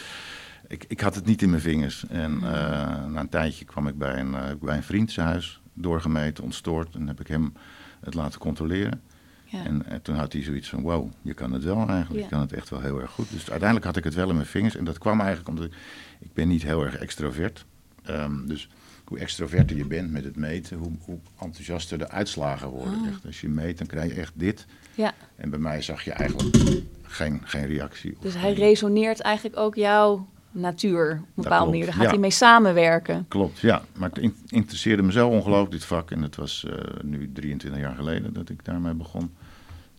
Ik, 0.68 0.86
ik 0.88 1.00
had 1.00 1.16
het 1.16 1.26
niet 1.26 1.42
in 1.42 1.50
mijn 1.50 1.62
vingers. 1.62 2.06
En 2.08 2.34
eh, 2.36 3.06
na 3.06 3.20
een 3.20 3.30
tijdje 3.30 3.66
kwam 3.66 3.88
ik 3.88 3.98
bij 3.98 4.20
een, 4.20 4.36
eh, 4.36 4.42
bij 4.62 4.76
een 4.76 4.84
vriend 4.84 5.12
zijn 5.12 5.28
huis, 5.28 5.62
doorgemeten, 5.74 6.44
ontstoord. 6.44 6.96
En 6.96 7.08
heb 7.08 7.20
ik 7.20 7.28
hem 7.28 7.54
het 8.00 8.14
laten 8.14 8.40
controleren. 8.40 9.02
Ja. 9.46 9.64
En, 9.64 10.02
toen 10.02 10.16
had 10.16 10.34
hij 10.34 10.44
zoiets 10.44 10.70
van, 10.70 10.82
wow, 10.82 11.12
je 11.22 11.34
kan 11.34 11.52
het 11.52 11.64
wel 11.64 11.78
eigenlijk. 11.78 12.14
Ja. 12.14 12.22
Je 12.24 12.28
kan 12.28 12.40
het 12.40 12.54
echt 12.54 12.70
wel 12.70 12.82
heel 12.82 13.02
erg 13.02 13.12
goed. 13.12 13.30
Dus 13.30 13.50
uiteindelijk 13.50 13.86
had 13.86 13.98
ik 13.98 14.04
het 14.04 14.14
wel 14.14 14.30
in 14.30 14.36
mijn 14.36 14.48
vingers. 14.48 14.76
En 14.76 14.84
dat 14.84 14.98
kwam 14.98 15.20
eigenlijk 15.20 15.50
omdat 15.50 15.66
ik, 15.66 15.74
ik 16.20 16.34
ben 16.34 16.48
niet 16.48 16.64
heel 16.64 16.84
erg 16.84 16.96
extrovert. 16.96 17.66
Ehm, 18.04 18.48
dus 18.48 18.70
hoe 19.04 19.20
extroverter 19.20 19.78
je 19.78 19.86
bent 19.86 20.12
met 20.12 20.24
het 20.24 20.36
meten, 20.36 20.78
hoe, 20.78 20.92
hoe 21.06 21.20
enthousiaster 21.40 21.98
de 21.98 22.10
uitslagen 22.10 22.68
worden. 22.68 22.94
Ah. 23.02 23.08
Echt, 23.08 23.26
als 23.26 23.42
je 23.42 23.50
meet, 23.50 23.78
dan 23.78 23.88
krijg 23.88 24.14
je 24.14 24.20
echt 24.20 24.32
dit. 24.36 24.66
ja, 24.96 25.14
En 25.36 25.50
bij 25.50 25.60
mij 25.60 25.82
zag 25.82 26.02
je 26.04 26.12
eigenlijk 26.12 26.58
geen, 27.02 27.42
geen 27.44 27.66
reactie. 27.66 28.18
dus 28.20 28.34
hij 28.34 28.42
geen- 28.56 28.64
resoneert 28.66 29.20
eigenlijk 29.22 29.58
ook 29.58 29.76
jouw 29.76 30.28
natuur 30.52 31.12
op 31.12 31.38
een 31.38 31.44
bepaalde 31.44 31.70
manier. 31.70 31.86
Daar 31.86 31.94
gaat 31.94 32.04
ja. 32.04 32.10
hij 32.10 32.18
mee 32.20 32.30
samenwerken. 32.32 33.26
Klopt, 33.28 33.60
ja. 33.60 33.82
Maar 33.98 34.10
het 34.10 34.18
in- 34.18 34.36
interesseerde 34.48 35.04
me 35.04 35.12
zo 35.12 35.28
ongelooflijk, 35.30 35.72
dit 35.72 35.86
vak. 35.86 36.12
En 36.12 36.22
het 36.22 36.36
was 36.36 36.66
eh, 36.66 36.78
nu 37.04 37.32
23 37.34 37.82
jaar 37.82 37.96
geleden 37.96 38.34
dat 38.34 38.50
ik 38.50 38.66
daarmee 38.66 38.94
begon. 38.94 39.34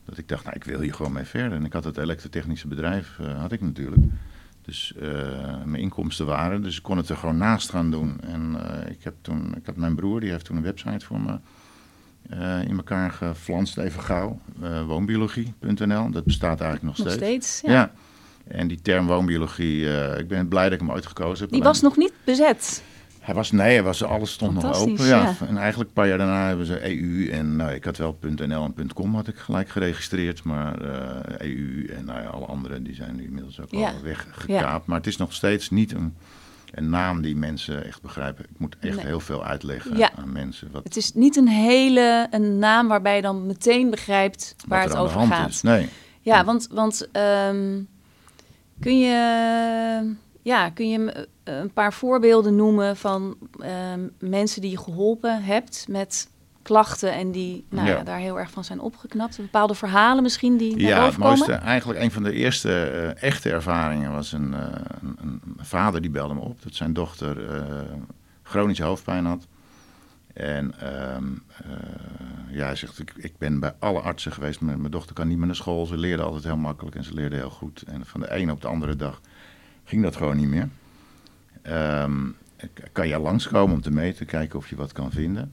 Dat 0.04 0.18
ik 0.18 0.28
dacht, 0.28 0.44
nou, 0.44 0.56
ik 0.56 0.64
wil 0.64 0.80
hier 0.80 0.94
gewoon 0.94 1.12
mee 1.12 1.24
verder. 1.24 1.58
En 1.58 1.64
ik 1.64 1.72
had 1.72 1.84
het 1.84 1.96
elektrotechnische 1.96 2.68
bedrijf, 2.68 3.18
eh, 3.20 3.40
had 3.40 3.52
ik 3.52 3.60
natuurlijk. 3.60 4.02
Dus 4.64 4.92
eh, 5.00 5.08
mijn 5.64 5.82
inkomsten 5.82 6.26
waren, 6.26 6.62
dus 6.62 6.76
ik 6.76 6.82
kon 6.82 6.96
het 6.96 7.08
er 7.08 7.16
gewoon 7.16 7.36
naast 7.36 7.70
gaan 7.70 7.90
doen. 7.90 8.20
En 8.20 8.56
eh, 8.68 8.90
ik 8.90 9.04
heb 9.04 9.14
toen, 9.20 9.54
ik 9.56 9.66
had 9.66 9.76
mijn 9.76 9.94
broer, 9.94 10.20
die 10.20 10.30
heeft 10.30 10.44
toen 10.44 10.56
een 10.56 10.62
website 10.62 11.04
voor 11.06 11.20
me 11.20 11.38
eh, 12.28 12.62
in 12.62 12.76
elkaar 12.76 13.10
geflanst, 13.10 13.78
even 13.78 14.02
gauw. 14.02 14.40
woonbiologie.nl, 14.86 16.10
dat 16.10 16.24
bestaat 16.24 16.60
eigenlijk 16.60 16.82
nog 16.82 17.06
Nog 17.06 17.14
steeds. 17.14 17.48
steeds. 17.48 17.60
Ja. 17.60 17.72
Ja. 17.72 17.92
En 18.46 18.68
die 18.68 18.80
term 18.82 19.06
woonbiologie, 19.06 19.86
ik 20.18 20.28
ben 20.28 20.48
blij 20.48 20.64
dat 20.64 20.72
ik 20.72 20.78
hem 20.80 20.90
ooit 20.90 21.06
gekozen 21.06 21.44
heb. 21.44 21.52
Die 21.52 21.62
was 21.62 21.80
nog 21.80 21.96
niet 21.96 22.12
bezet. 22.24 22.82
Hij 23.24 23.34
was, 23.34 23.50
nee, 23.50 23.72
hij 23.72 23.82
was, 23.82 24.02
alles 24.04 24.32
stond 24.32 24.54
nog 24.54 24.74
open. 24.80 25.04
Ja. 25.06 25.22
ja. 25.22 25.34
En 25.48 25.56
eigenlijk 25.56 25.88
een 25.88 25.94
paar 25.94 26.08
jaar 26.08 26.18
daarna 26.18 26.46
hebben 26.46 26.66
ze 26.66 26.96
EU 26.98 27.28
en 27.30 27.56
nou, 27.56 27.70
ik 27.72 27.84
had 27.84 27.96
wel 27.96 28.18
.nl 28.36 28.72
en 28.76 28.92
.com 28.94 29.14
had 29.14 29.28
ik 29.28 29.36
gelijk 29.36 29.68
geregistreerd, 29.68 30.42
maar 30.44 30.80
eh, 30.80 31.48
EU 31.50 31.86
en 31.96 32.04
nou 32.04 32.22
ja, 32.22 32.28
alle 32.28 32.46
andere 32.46 32.82
die 32.82 32.94
zijn 32.94 33.16
nu 33.16 33.24
inmiddels 33.24 33.60
ook 33.60 33.70
Ja. 33.70 33.88
al 33.90 34.02
weggekaapt. 34.02 34.86
Maar 34.86 34.96
het 34.96 35.06
is 35.06 35.16
nog 35.16 35.32
steeds 35.32 35.70
niet 35.70 35.92
een, 35.92 36.14
een 36.72 36.90
naam 36.90 37.22
die 37.22 37.36
mensen 37.36 37.84
echt 37.86 38.02
begrijpen. 38.02 38.44
Ik 38.44 38.58
moet 38.58 38.76
echt 38.80 38.96
Nee. 38.96 39.06
heel 39.06 39.20
veel 39.20 39.44
uitleggen 39.44 40.10
aan 40.16 40.32
mensen. 40.32 40.68
Wat, 40.72 40.84
Het 40.84 40.96
is 40.96 41.12
niet 41.14 41.36
een 41.36 41.48
hele 41.48 42.26
een 42.30 42.58
naam 42.58 42.88
waarbij 42.88 43.16
je 43.16 43.22
dan 43.22 43.46
meteen 43.46 43.90
begrijpt 43.90 44.56
waar 44.66 44.82
het 44.82 44.96
over 44.96 45.20
gaat. 45.20 45.48
is. 45.48 45.62
Nee. 45.62 45.88
Ja, 46.20 46.44
want, 46.44 46.68
want 46.70 47.08
ehm, 47.12 47.80
kun 48.80 48.98
je, 48.98 50.14
ja, 50.44 50.70
kun 50.70 50.88
je 50.88 50.98
me, 50.98 51.28
eh, 51.42 51.58
een 51.58 51.72
paar 51.72 51.92
voorbeelden 51.92 52.56
noemen 52.56 52.96
van 52.96 53.36
ehm, 53.58 54.00
mensen 54.18 54.60
die 54.60 54.70
je 54.70 54.78
geholpen 54.78 55.42
hebt 55.42 55.86
met 55.88 56.28
klachten 56.62 57.12
en 57.12 57.30
die 57.30 57.64
nou, 57.68 57.88
ja. 57.88 57.96
Ja. 57.96 58.02
daar 58.02 58.18
heel 58.18 58.38
erg 58.38 58.50
van 58.50 58.64
zijn 58.64 58.80
opgeknapt? 58.80 59.36
Bepaalde 59.36 59.74
verhalen 59.74 60.22
misschien 60.22 60.56
die 60.56 60.76
naar 60.76 60.80
Ja, 60.80 60.94
het 60.94 61.04
boven 61.04 61.20
komen? 61.20 61.38
mooiste, 61.38 61.52
eigenlijk 61.52 62.00
een 62.00 62.10
van 62.10 62.22
de 62.22 62.32
eerste 62.32 62.84
eh, 62.84 63.22
echte 63.22 63.50
ervaringen 63.50 64.12
was 64.12 64.32
een, 64.32 64.54
eh, 64.54 64.60
een, 65.02 65.16
een 65.20 65.42
vader 65.58 66.00
die 66.00 66.10
belde 66.10 66.34
me 66.34 66.40
op 66.40 66.62
dat 66.62 66.74
zijn 66.74 66.92
dochter 66.92 67.36
chronische 68.42 68.84
hoofdpijn 68.84 69.24
had. 69.24 69.46
En 70.34 70.74
ehm, 70.80 71.24
eh, 71.64 71.70
ja, 72.50 72.64
hij 72.64 72.76
zegt, 72.76 72.98
ik, 72.98 73.12
ik 73.16 73.38
ben 73.38 73.60
bij 73.60 73.74
alle 73.78 74.00
artsen 74.00 74.32
geweest, 74.32 74.60
mijn, 74.60 74.78
mijn 74.78 74.90
dochter 74.90 75.14
kan 75.14 75.28
niet 75.28 75.38
meer 75.38 75.46
naar 75.46 75.56
school, 75.56 75.86
ze 75.86 75.96
leerde 75.96 76.22
altijd 76.22 76.44
heel 76.44 76.56
makkelijk 76.56 76.96
en 76.96 77.04
ze 77.04 77.14
leerde 77.14 77.36
heel 77.36 77.50
goed. 77.50 77.82
En 77.82 78.06
van 78.06 78.20
de 78.20 78.30
ene 78.30 78.52
op 78.52 78.60
de 78.60 78.68
andere 78.68 78.96
dag 78.96 79.20
ging 79.84 80.02
dat 80.02 80.16
gewoon 80.16 80.36
niet 80.36 80.48
meer. 80.48 80.68
Ehm, 81.62 82.20
kan 82.92 83.08
je 83.08 83.18
langskomen 83.18 83.74
om 83.74 83.80
te 83.82 83.90
meten, 83.90 84.26
kijken 84.26 84.58
of 84.58 84.68
je 84.68 84.76
wat 84.76 84.92
kan 84.92 85.10
vinden. 85.10 85.52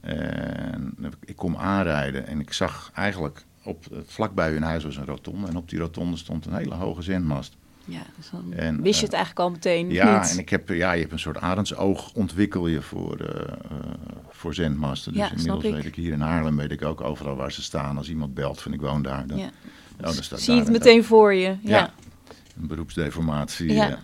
En 0.00 0.94
ik 1.24 1.36
kom 1.36 1.56
aanrijden 1.56 2.26
en 2.26 2.40
ik 2.40 2.52
zag 2.52 2.90
eigenlijk 2.94 3.44
op 3.62 3.84
het 3.90 4.12
vlakbij 4.12 4.50
hun 4.52 4.62
huis 4.62 4.84
was 4.84 4.96
een 4.96 5.04
rotonde. 5.04 5.46
En 5.48 5.56
op 5.56 5.68
die 5.68 5.78
rotonde 5.78 6.16
stond 6.16 6.46
een 6.46 6.54
hele 6.54 6.74
hoge 6.74 7.02
zendmast. 7.02 7.56
Ja, 7.84 8.02
dus 8.16 8.30
dan 8.30 8.52
En, 8.52 8.82
wist 8.82 9.00
je 9.00 9.06
eh, 9.06 9.12
het 9.12 9.12
eigenlijk 9.12 9.38
al 9.46 9.50
meteen 9.50 9.90
Ja, 9.90 10.20
niet. 10.20 10.30
en 10.30 10.38
ik 10.38 10.48
heb, 10.48 10.68
ja, 10.68 10.92
je 10.92 11.00
hebt 11.00 11.12
een 11.12 11.18
soort 11.18 11.40
arendsoog 11.40 12.12
ontwikkel 12.14 12.66
je 12.66 12.82
voor, 12.82 13.16
eh, 13.16 13.48
eh, 13.48 13.76
voor 14.28 14.54
zendmasten. 14.54 15.12
Dus 15.12 15.20
Ja, 15.22 15.30
inmiddels 15.30 15.64
ik. 15.64 15.74
weet 15.74 15.84
ik 15.84 15.94
hier 15.94 16.12
in 16.12 16.20
Haarlem 16.20 16.56
weet 16.56 16.70
ik 16.70 16.84
ook 16.84 17.00
overal 17.00 17.36
waar 17.36 17.52
ze 17.52 17.62
staan. 17.62 17.96
Als 17.96 18.08
iemand 18.08 18.34
belt 18.34 18.60
van 18.62 18.72
ik 18.72 18.80
woon 18.80 19.02
daar, 19.02 19.26
dan, 19.26 19.38
ja. 19.38 19.46
oh, 19.46 19.50
dan 19.96 20.12
staat 20.14 20.40
Zie 20.40 20.52
je 20.52 20.58
het 20.58 20.68
en 20.68 20.72
meteen 20.72 21.04
voor 21.04 21.34
je. 21.34 21.56
Ja. 21.62 21.92
Een 22.60 22.66
beroepsdeformatie. 22.66 23.72
Ja. 23.72 23.88
Ja. 23.88 23.98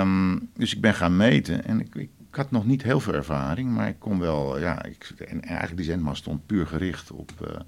Ehm, 0.00 0.38
dus 0.54 0.74
ik 0.74 0.80
ben 0.80 0.94
gaan 0.94 1.16
meten 1.16 1.64
en 1.64 1.80
ik, 1.80 1.94
ik, 1.94 2.10
ik 2.30 2.34
had 2.34 2.50
nog 2.50 2.66
niet 2.66 2.82
heel 2.82 3.00
veel 3.00 3.14
ervaring, 3.14 3.70
maar 3.70 3.88
ik 3.88 3.98
kon 3.98 4.18
wel, 4.18 4.58
ja, 4.58 4.84
ik, 4.84 5.12
en 5.26 5.42
eigenlijk 5.42 5.76
die 5.76 5.86
zendmast 5.90 6.20
stond 6.22 6.46
puur 6.46 6.66
gericht 6.66 7.10
op, 7.10 7.30
eh, 7.40 7.60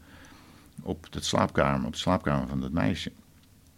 op, 0.82 1.06
het 1.10 1.24
slaapkamer, 1.24 1.86
op 1.86 1.92
de 1.92 1.98
slaapkamer 1.98 2.48
van 2.48 2.60
dat 2.60 2.72
meisje. 2.72 3.12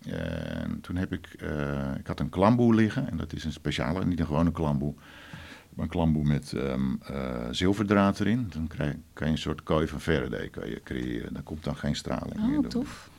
En 0.06 0.78
toen 0.80 0.96
heb 0.96 1.12
ik, 1.12 1.26
eh, 1.26 1.94
ik 1.98 2.06
had 2.06 2.20
een 2.20 2.28
klamboe 2.28 2.74
liggen 2.74 3.10
en 3.10 3.16
dat 3.16 3.32
is 3.32 3.44
een 3.44 3.52
speciale, 3.52 4.04
niet 4.04 4.20
een 4.20 4.26
gewone 4.26 4.52
klamboe, 4.52 4.94
maar 5.74 5.84
een 5.84 5.90
klamboe 5.90 6.24
met 6.24 6.52
ehm, 6.52 6.94
eh, 7.02 7.46
zilverdraad 7.50 8.20
erin. 8.20 8.46
Dan 8.52 8.66
krijg, 8.66 8.94
kan 9.12 9.26
je 9.26 9.32
een 9.32 9.38
soort 9.38 9.62
kooi 9.62 9.86
van 9.86 10.00
Faraday 10.00 10.48
kan 10.48 10.68
je 10.68 10.80
creëren, 10.84 11.34
daar 11.34 11.42
komt 11.42 11.64
dan 11.64 11.76
geen 11.76 11.96
straling 11.96 12.36
meer 12.46 12.56
Oh, 12.56 12.62
door. 12.62 12.70
tof. 12.70 13.10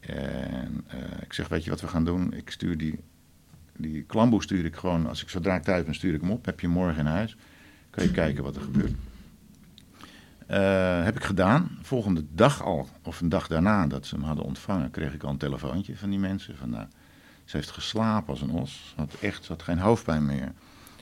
En 0.00 0.84
eh, 0.86 0.98
ik 1.22 1.32
zeg, 1.32 1.48
weet 1.48 1.64
je 1.64 1.70
wat 1.70 1.80
we 1.80 1.88
gaan 1.88 2.04
doen? 2.04 2.32
Ik 2.32 2.50
stuur 2.50 2.78
die, 2.78 3.00
die 3.76 4.02
klamboe 4.02 4.42
stuur 4.42 4.64
ik 4.64 4.76
gewoon, 4.76 5.06
als 5.06 5.22
ik 5.22 5.28
zodra 5.28 5.54
ik 5.54 5.62
thuis 5.62 5.84
ben, 5.84 5.94
stuur 5.94 6.14
ik 6.14 6.20
hem 6.20 6.30
op. 6.30 6.44
Heb 6.44 6.60
je 6.60 6.68
morgen 6.68 6.98
in 6.98 7.06
huis? 7.06 7.36
Kan 7.90 8.04
je 8.04 8.10
kijken 8.10 8.44
wat 8.44 8.56
er 8.56 8.62
gebeurt. 8.62 8.92
Eh, 10.46 11.04
heb 11.04 11.16
ik 11.16 11.24
gedaan. 11.24 11.78
Volgende 11.82 12.24
dag 12.32 12.62
al, 12.62 12.88
of 13.02 13.20
een 13.20 13.28
dag 13.28 13.48
daarna 13.48 13.86
dat 13.86 14.06
ze 14.06 14.14
hem 14.14 14.24
hadden 14.24 14.44
ontvangen, 14.44 14.90
kreeg 14.90 15.14
ik 15.14 15.22
al 15.22 15.30
een 15.30 15.36
telefoontje 15.36 15.96
van 15.96 16.10
die 16.10 16.18
mensen. 16.18 16.56
Van, 16.56 16.70
nou, 16.70 16.86
ze 17.44 17.56
heeft 17.56 17.70
geslapen 17.70 18.28
als 18.28 18.42
een 18.42 18.50
os. 18.50 18.94
Had 18.96 19.16
echt, 19.20 19.46
had 19.46 19.62
geen 19.62 19.78
hoofdpijn 19.78 20.26
meer. 20.26 20.52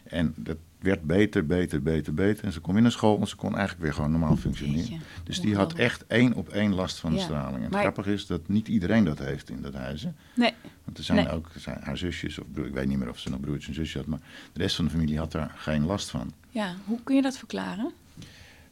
En 0.04 0.34
dat 0.36 0.56
werd 0.78 1.02
beter, 1.02 1.46
beter, 1.46 1.82
beter, 1.82 2.14
beter. 2.14 2.44
En 2.44 2.52
ze 2.52 2.60
kon 2.60 2.72
weer 2.72 2.82
naar 2.82 2.92
school 2.92 3.20
en 3.20 3.26
ze 3.28 3.36
kon 3.36 3.50
eigenlijk 3.52 3.82
weer 3.82 3.94
gewoon 3.94 4.10
normaal 4.10 4.36
functioneren. 4.36 4.80
Jeetje, 4.80 4.98
Dus 5.24 5.40
die 5.40 5.54
had 5.56 5.72
echt 5.74 6.06
één 6.06 6.34
op 6.34 6.48
één 6.48 6.74
last 6.74 6.98
van 6.98 7.12
de 7.12 7.18
straling. 7.20 7.56
En 7.56 7.62
het 7.62 7.70
maar- 7.70 7.80
grappige 7.80 8.12
is 8.12 8.26
dat 8.26 8.48
niet 8.48 8.68
iedereen 8.68 9.04
dat 9.04 9.18
heeft 9.18 9.50
in 9.50 9.60
dat 9.62 9.74
huis. 9.74 10.02
hè. 10.02 10.10
Nee, 10.34 10.52
Want 10.84 10.98
er 10.98 11.04
zijn 11.04 11.24
Nee. 11.24 11.32
ook 11.34 11.50
er 11.54 11.60
zijn 11.60 11.78
haar 11.82 11.96
zusjes, 11.96 12.38
of 12.38 12.46
broer, 12.52 12.66
ik 12.66 12.72
weet 12.72 12.86
niet 12.86 12.98
meer 12.98 13.08
of 13.08 13.18
ze 13.18 13.30
nog 13.30 13.40
broertjes 13.40 13.68
en 13.68 13.74
zusjes 13.74 13.94
had, 13.94 14.06
maar 14.06 14.20
de 14.52 14.60
rest 14.60 14.76
van 14.76 14.84
de 14.84 14.90
familie 14.90 15.18
had 15.18 15.32
daar 15.32 15.52
geen 15.56 15.84
last 15.84 16.10
van. 16.10 16.32
ja. 16.50 16.74
Hoe 16.84 16.98
kun 17.04 17.14
je 17.16 17.22
dat 17.22 17.38
verklaren? 17.38 17.92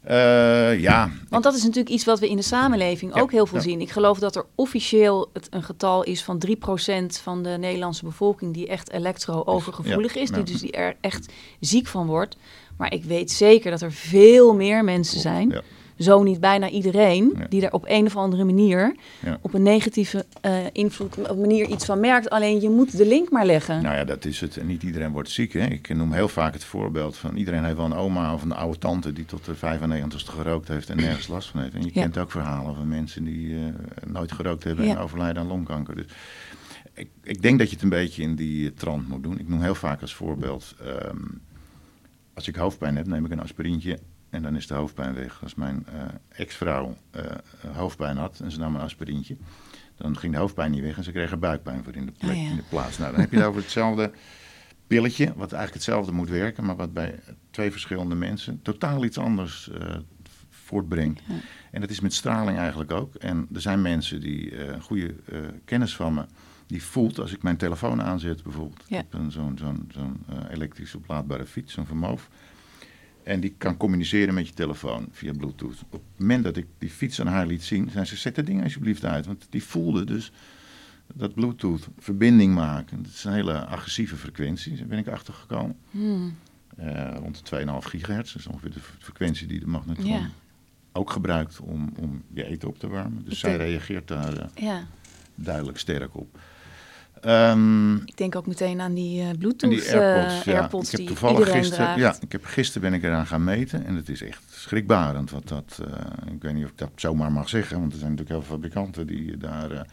Eh, 0.07 0.79
ja, 0.79 1.09
Want 1.29 1.43
dat 1.43 1.55
is 1.55 1.63
natuurlijk 1.63 1.89
iets 1.89 2.05
wat 2.05 2.19
we 2.19 2.29
in 2.29 2.35
de 2.35 2.41
samenleving 2.41 3.15
Ja, 3.15 3.21
ook 3.21 3.31
heel 3.31 3.45
veel 3.45 3.57
ja. 3.57 3.63
zien. 3.63 3.81
Ik 3.81 3.89
geloof 3.89 4.19
dat 4.19 4.35
er 4.35 4.45
officieel 4.55 5.29
het 5.33 5.47
een 5.49 5.63
getal 5.63 6.03
is 6.03 6.23
van 6.23 6.37
3% 6.37 7.19
van 7.21 7.43
de 7.43 7.49
Nederlandse 7.49 8.05
bevolking 8.05 8.53
die 8.53 8.67
echt 8.67 8.91
elektro-overgevoelig 8.91 10.13
Ja, 10.13 10.21
is, 10.21 10.29
die 10.29 10.43
dus 10.43 10.59
die 10.59 10.71
er 10.71 10.95
echt 11.01 11.33
ziek 11.59 11.87
van 11.87 12.05
wordt. 12.05 12.37
Maar 12.77 12.93
ik 12.93 13.03
weet 13.03 13.31
zeker 13.31 13.71
dat 13.71 13.81
er 13.81 13.91
veel 13.91 14.53
meer 14.55 14.83
mensen 14.83 15.19
zijn, 15.19 15.49
ja. 15.49 15.61
Zo 15.97 16.23
niet 16.23 16.39
bijna 16.39 16.69
iedereen, 16.69 17.33
Ja. 17.37 17.45
die 17.49 17.65
er 17.65 17.71
op 17.73 17.83
een 17.87 18.05
of 18.05 18.15
andere 18.15 18.43
manier 18.43 18.95
Ja. 19.25 19.37
op 19.41 19.53
een 19.53 19.63
negatieve 19.63 20.25
eh, 20.41 20.55
invloed, 20.71 21.29
op 21.29 21.37
manier 21.37 21.67
iets 21.67 21.85
van 21.85 21.99
merkt. 21.99 22.29
Alleen 22.29 22.61
je 22.61 22.69
moet 22.69 22.97
de 22.97 23.05
link 23.05 23.29
maar 23.31 23.45
leggen. 23.45 23.81
Nou 23.81 23.95
ja, 23.95 24.03
dat 24.03 24.25
is 24.25 24.39
het. 24.41 24.57
En 24.57 24.67
niet 24.67 24.83
iedereen 24.83 25.11
wordt 25.11 25.29
ziek. 25.29 25.53
Hè? 25.53 25.65
Ik 25.65 25.95
noem 25.95 26.11
heel 26.13 26.27
vaak 26.27 26.53
het 26.53 26.63
voorbeeld 26.63 27.17
van 27.17 27.35
iedereen 27.35 27.63
heeft 27.63 27.75
wel 27.77 27.85
een 27.85 27.93
oma 27.93 28.33
of 28.33 28.41
een 28.43 28.51
oude 28.55 28.77
tante 28.77 29.13
die 29.13 29.25
tot 29.25 29.45
de 29.45 29.55
95ste 29.55 30.31
gerookt 30.31 30.67
heeft 30.67 30.89
en 30.89 30.97
nergens 30.97 31.27
last 31.27 31.49
van 31.49 31.61
heeft. 31.61 31.73
En 31.73 31.81
je 31.81 31.91
Ja. 31.93 32.01
kent 32.01 32.17
ook 32.17 32.31
verhalen 32.31 32.75
van 32.75 32.87
mensen 32.87 33.23
die 33.23 33.55
eh, 33.55 34.09
nooit 34.11 34.31
gerookt 34.31 34.63
hebben 34.63 34.89
en 34.89 34.97
overlijden 34.97 35.41
aan 35.41 35.47
longkanker. 35.47 35.95
Dus 35.95 36.05
ik, 36.93 37.09
ik 37.23 37.41
denk 37.41 37.59
dat 37.59 37.67
je 37.69 37.73
het 37.73 37.83
een 37.83 37.89
beetje 37.89 38.21
in 38.23 38.35
die 38.35 38.67
eh, 38.69 38.75
trant 38.77 39.07
moet 39.07 39.23
doen. 39.23 39.39
Ik 39.39 39.47
noem 39.49 39.61
heel 39.61 39.75
vaak 39.75 40.01
als 40.01 40.13
voorbeeld, 40.15 40.75
ehm, 40.85 41.17
als 42.33 42.47
ik 42.47 42.55
hoofdpijn 42.55 42.95
heb, 42.95 43.07
neem 43.07 43.25
ik 43.25 43.31
een 43.31 43.41
aspirintje 43.41 43.99
en 44.29 44.41
dan 44.41 44.55
is 44.55 44.67
de 44.67 44.73
hoofdpijn 44.73 45.13
weg. 45.13 45.39
Als 45.43 45.55
mijn 45.55 45.85
eh, 45.87 46.01
ex-vrouw 46.29 46.97
eh, 47.11 47.23
hoofdpijn 47.73 48.17
had 48.17 48.39
en 48.39 48.51
ze 48.51 48.59
nam 48.59 48.75
een 48.75 48.81
aspirintje, 48.81 49.37
dan 49.95 50.17
ging 50.17 50.33
de 50.33 50.39
hoofdpijn 50.39 50.71
niet 50.71 50.81
weg 50.81 50.97
en 50.97 51.03
ze 51.03 51.11
kreeg 51.11 51.31
er 51.31 51.39
buikpijn 51.39 51.83
voor 51.83 51.95
in 51.95 52.05
de, 52.05 52.11
plek, 52.11 52.31
Oh 52.35 52.41
ja. 52.43 52.49
in 52.49 52.55
de 52.55 52.63
plaats. 52.69 52.97
Nou, 52.97 53.11
dan 53.11 53.19
heb 53.21 53.31
je 53.31 53.37
het 53.37 53.45
over 53.45 53.61
hetzelfde 53.61 54.11
pilletje, 54.87 55.25
wat 55.25 55.51
eigenlijk 55.51 55.73
hetzelfde 55.73 56.11
moet 56.11 56.29
werken, 56.29 56.65
maar 56.65 56.75
wat 56.75 56.93
bij 56.93 57.19
twee 57.51 57.71
verschillende 57.71 58.15
mensen 58.15 58.61
totaal 58.61 59.03
iets 59.05 59.17
anders 59.17 59.69
eh, 59.69 59.95
voortbrengt. 60.49 61.21
Ja. 61.27 61.33
En 61.71 61.81
dat 61.81 61.89
is 61.89 61.99
met 61.99 62.13
straling 62.13 62.57
eigenlijk 62.57 62.91
ook. 62.91 63.15
En 63.15 63.47
er 63.53 63.61
zijn 63.61 63.81
mensen 63.81 64.21
die 64.21 64.53
goede 64.81 65.15
kennis 65.65 65.95
van 65.95 66.13
me, 66.13 66.25
die 66.67 66.83
voelt 66.83 67.19
als 67.19 67.33
ik 67.33 67.43
mijn 67.43 67.57
telefoon 67.57 68.01
aanzet 68.01 68.43
bijvoorbeeld. 68.43 68.83
Ja. 68.87 68.97
Ik 68.99 69.05
heb 69.09 69.19
een- 69.21 69.31
zo'n 69.31 69.57
zo'n 69.57 69.89
zo'n 69.93 70.25
elektrisch 70.49 70.95
oplaadbare 70.95 71.45
fiets, 71.45 71.73
zo'n 71.73 71.85
vermoof. 71.85 72.29
En 73.27 73.39
die 73.39 73.55
kan 73.57 73.77
communiceren 73.77 74.33
met 74.33 74.47
je 74.47 74.53
telefoon 74.53 75.07
via 75.11 75.31
Bluetooth. 75.33 75.81
Op 75.89 75.91
het 75.91 76.01
moment 76.17 76.43
dat 76.43 76.57
ik 76.57 76.65
die 76.77 76.89
fiets 76.89 77.21
aan 77.21 77.27
haar 77.27 77.47
liet 77.47 77.63
zien, 77.63 77.89
zei 77.89 78.05
ze: 78.05 78.15
Zet 78.17 78.35
dat 78.35 78.45
ding 78.45 78.63
alsjeblieft 78.63 79.05
uit. 79.05 79.25
Want 79.25 79.47
die 79.49 79.63
voelde 79.63 80.03
dus 80.05 80.31
dat 81.13 81.33
Bluetooth 81.33 81.87
verbinding 81.99 82.53
maken. 82.53 83.03
Dat 83.03 83.11
is 83.11 83.23
een 83.23 83.33
hele 83.33 83.65
agressieve 83.65 84.15
frequentie, 84.15 84.75
daar 84.77 84.87
ben 84.87 84.97
ik 84.97 85.07
achter 85.07 85.33
gekomen. 85.33 85.75
Hmm. 85.91 86.35
Eh, 86.77 87.15
rond 87.19 87.49
de 87.49 87.65
2,5 87.81 87.87
gigahertz. 87.87 88.33
Dat 88.33 88.41
is 88.41 88.47
ongeveer 88.47 88.71
de 88.73 88.79
frequentie 88.99 89.47
die 89.47 89.59
de 89.59 89.67
magnetron 89.67 90.07
Ja. 90.07 90.29
ook 90.91 91.09
gebruikt 91.11 91.59
om, 91.59 91.93
om 91.99 92.23
je 92.33 92.45
eten 92.45 92.67
op 92.67 92.79
te 92.79 92.87
warmen. 92.87 93.23
Dus 93.23 93.33
Ik 93.33 93.39
zij 93.39 93.57
reageert 93.57 94.07
daar 94.07 94.37
eh, 94.37 94.47
Ja, 94.55 94.87
duidelijk 95.35 95.77
sterk 95.77 96.15
op. 96.15 96.39
Ehm, 97.21 97.95
ik 97.95 98.17
denk 98.17 98.35
ook 98.35 98.47
meteen 98.47 98.81
aan 98.81 98.93
die 98.93 99.21
en 99.21 99.37
Bluetooth 99.37 99.69
die 99.69 99.91
AirPods, 99.91 100.39
eh, 100.39 100.53
ja. 100.53 100.59
AirPods 100.59 100.91
ik 100.91 100.97
heb 100.97 101.07
toevallig 101.07 101.51
gisteren, 101.51 101.85
draagt. 101.85 101.99
ja, 101.99 102.15
ik 102.25 102.31
heb 102.31 102.45
gisteren 102.45 102.81
ben 102.89 102.99
ik 102.99 103.03
eraan 103.05 103.27
gaan 103.27 103.43
meten 103.43 103.85
en 103.85 103.95
het 103.95 104.09
is 104.09 104.21
echt 104.21 104.43
schrikbarend 104.49 105.31
wat 105.31 105.47
dat. 105.47 105.79
eh, 105.87 106.33
ik 106.33 106.41
weet 106.41 106.53
niet 106.53 106.63
of 106.63 106.69
ik 106.71 106.77
dat 106.77 106.91
zomaar 106.95 107.31
mag 107.31 107.49
zeggen, 107.49 107.79
want 107.79 107.91
er 107.93 107.99
zijn 107.99 108.11
natuurlijk 108.11 108.39
heel 108.39 108.47
veel 108.47 108.55
fabrikanten 108.55 109.07
die 109.07 109.37
daar 109.37 109.85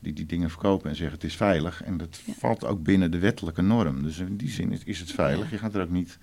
die, 0.00 0.12
die 0.12 0.26
dingen 0.26 0.50
verkopen 0.50 0.90
en 0.90 0.96
zeggen 0.96 1.14
het 1.14 1.24
is 1.24 1.36
veilig 1.36 1.82
en 1.82 1.96
dat 1.96 2.20
Ja. 2.24 2.32
valt 2.38 2.64
ook 2.64 2.82
binnen 2.82 3.10
de 3.10 3.18
wettelijke 3.18 3.62
norm. 3.62 4.02
Dus 4.02 4.18
in 4.18 4.36
die 4.36 4.50
zin 4.50 4.72
is, 4.72 4.80
is 4.84 4.98
het 5.00 5.10
veilig. 5.12 5.44
Ja. 5.44 5.50
Je 5.50 5.58
gaat 5.58 5.74
er 5.74 5.82
ook 5.82 5.90
niet. 5.90 6.18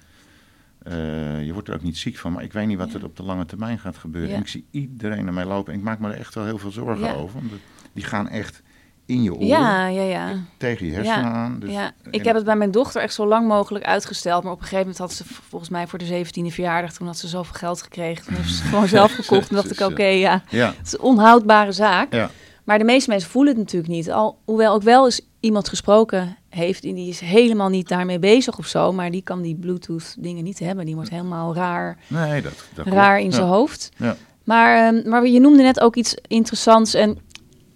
je 1.43 1.49
wordt 1.53 1.67
er 1.67 1.73
ook 1.73 1.81
niet 1.83 1.97
ziek 1.97 2.17
van, 2.17 2.31
maar 2.31 2.43
ik 2.43 2.53
weet 2.53 2.67
niet 2.67 2.77
wat 2.77 2.91
Ja. 2.91 2.97
er 2.99 3.05
op 3.05 3.17
de 3.17 3.23
lange 3.23 3.45
termijn 3.45 3.79
gaat 3.79 3.97
gebeuren. 3.97 4.29
Ja. 4.29 4.35
En 4.35 4.41
ik 4.41 4.47
zie 4.47 4.65
iedereen 4.71 5.27
ermee 5.27 5.45
lopen 5.45 5.73
en 5.73 5.79
ik 5.79 5.85
maak 5.85 5.99
me 5.99 6.09
er 6.11 6.17
echt 6.19 6.33
wel 6.35 6.45
heel 6.45 6.57
veel 6.57 6.71
zorgen 6.71 7.05
Ja. 7.05 7.13
over. 7.13 7.39
Omdat 7.39 7.59
die 7.93 8.03
gaan 8.03 8.29
echt 8.29 8.61
in 9.05 9.23
je 9.23 9.33
oren, 9.33 9.45
Ja, 9.47 9.87
ja, 9.87 10.01
ja. 10.01 10.33
tegen 10.57 10.85
je 10.85 10.91
hersenen 10.93 11.19
Ja, 11.19 11.31
aan. 11.31 11.59
Dus, 11.59 11.71
ja, 11.71 11.91
ik 12.11 12.19
en- 12.19 12.25
heb 12.27 12.35
het 12.35 12.45
bij 12.45 12.55
mijn 12.55 12.71
dochter 12.71 13.01
echt 13.01 13.13
zo 13.13 13.27
lang 13.27 13.47
mogelijk 13.47 13.85
uitgesteld. 13.85 14.43
Maar 14.43 14.51
op 14.51 14.57
een 14.57 14.63
gegeven 14.67 14.85
moment 14.91 14.97
had 15.03 15.13
ze 15.13 15.23
volgens 15.49 15.71
mij 15.71 15.87
voor 15.87 15.99
de 15.99 16.05
17e 16.05 16.51
verjaardag... 16.53 16.93
toen 16.93 17.07
had 17.07 17.17
ze 17.17 17.27
zoveel 17.27 17.53
geld 17.53 17.81
gekregen. 17.81 18.25
Toen 18.25 18.35
heeft 18.35 18.49
ze 18.49 18.61
het 18.61 18.69
gewoon 18.69 18.87
zelf 18.87 19.11
gekocht. 19.21 19.47
Toen 19.47 19.57
dacht 19.57 19.71
ik, 19.71 19.79
oké, 19.79 20.05
ja, 20.05 20.43
Ja, 20.49 20.67
het 20.77 20.85
is 20.87 20.93
een 20.93 20.99
onhoudbare 21.01 21.71
zaak. 21.71 22.13
ja. 22.13 22.29
Maar 22.63 22.77
de 22.77 22.83
meeste 22.83 23.09
mensen 23.09 23.29
voelen 23.29 23.53
het 23.53 23.61
natuurlijk 23.61 23.91
niet. 23.93 24.11
Al, 24.11 24.37
hoewel 24.45 24.73
ook 24.73 24.81
wel 24.83 25.05
eens 25.05 25.21
iemand 25.39 25.69
gesproken 25.69 26.37
heeft... 26.49 26.83
en 26.83 26.93
die 26.93 27.09
is 27.09 27.19
helemaal 27.19 27.69
niet 27.69 27.87
daarmee 27.87 28.19
bezig 28.19 28.57
of 28.57 28.65
zo... 28.67 28.91
maar 28.91 29.11
die 29.11 29.21
kan 29.21 29.41
die 29.41 29.55
Bluetooth 29.55 30.15
dingen 30.19 30.43
niet 30.43 30.59
hebben. 30.59 30.85
Die 30.85 30.95
wordt 30.95 31.09
helemaal 31.09 31.55
raar, 31.55 31.97
Nee, 32.07 32.41
dat, 32.41 32.53
dat 32.73 32.87
raar 32.87 33.19
in 33.19 33.31
zijn 33.31 33.47
hoofd. 33.47 33.89
Ja. 33.97 34.15
Maar, 34.43 34.87
ehm, 34.87 35.09
maar 35.09 35.27
je 35.27 35.39
noemde 35.39 35.63
net 35.63 35.79
ook 35.79 35.95
iets 35.95 36.15
interessants. 36.27 36.93
En 36.93 37.17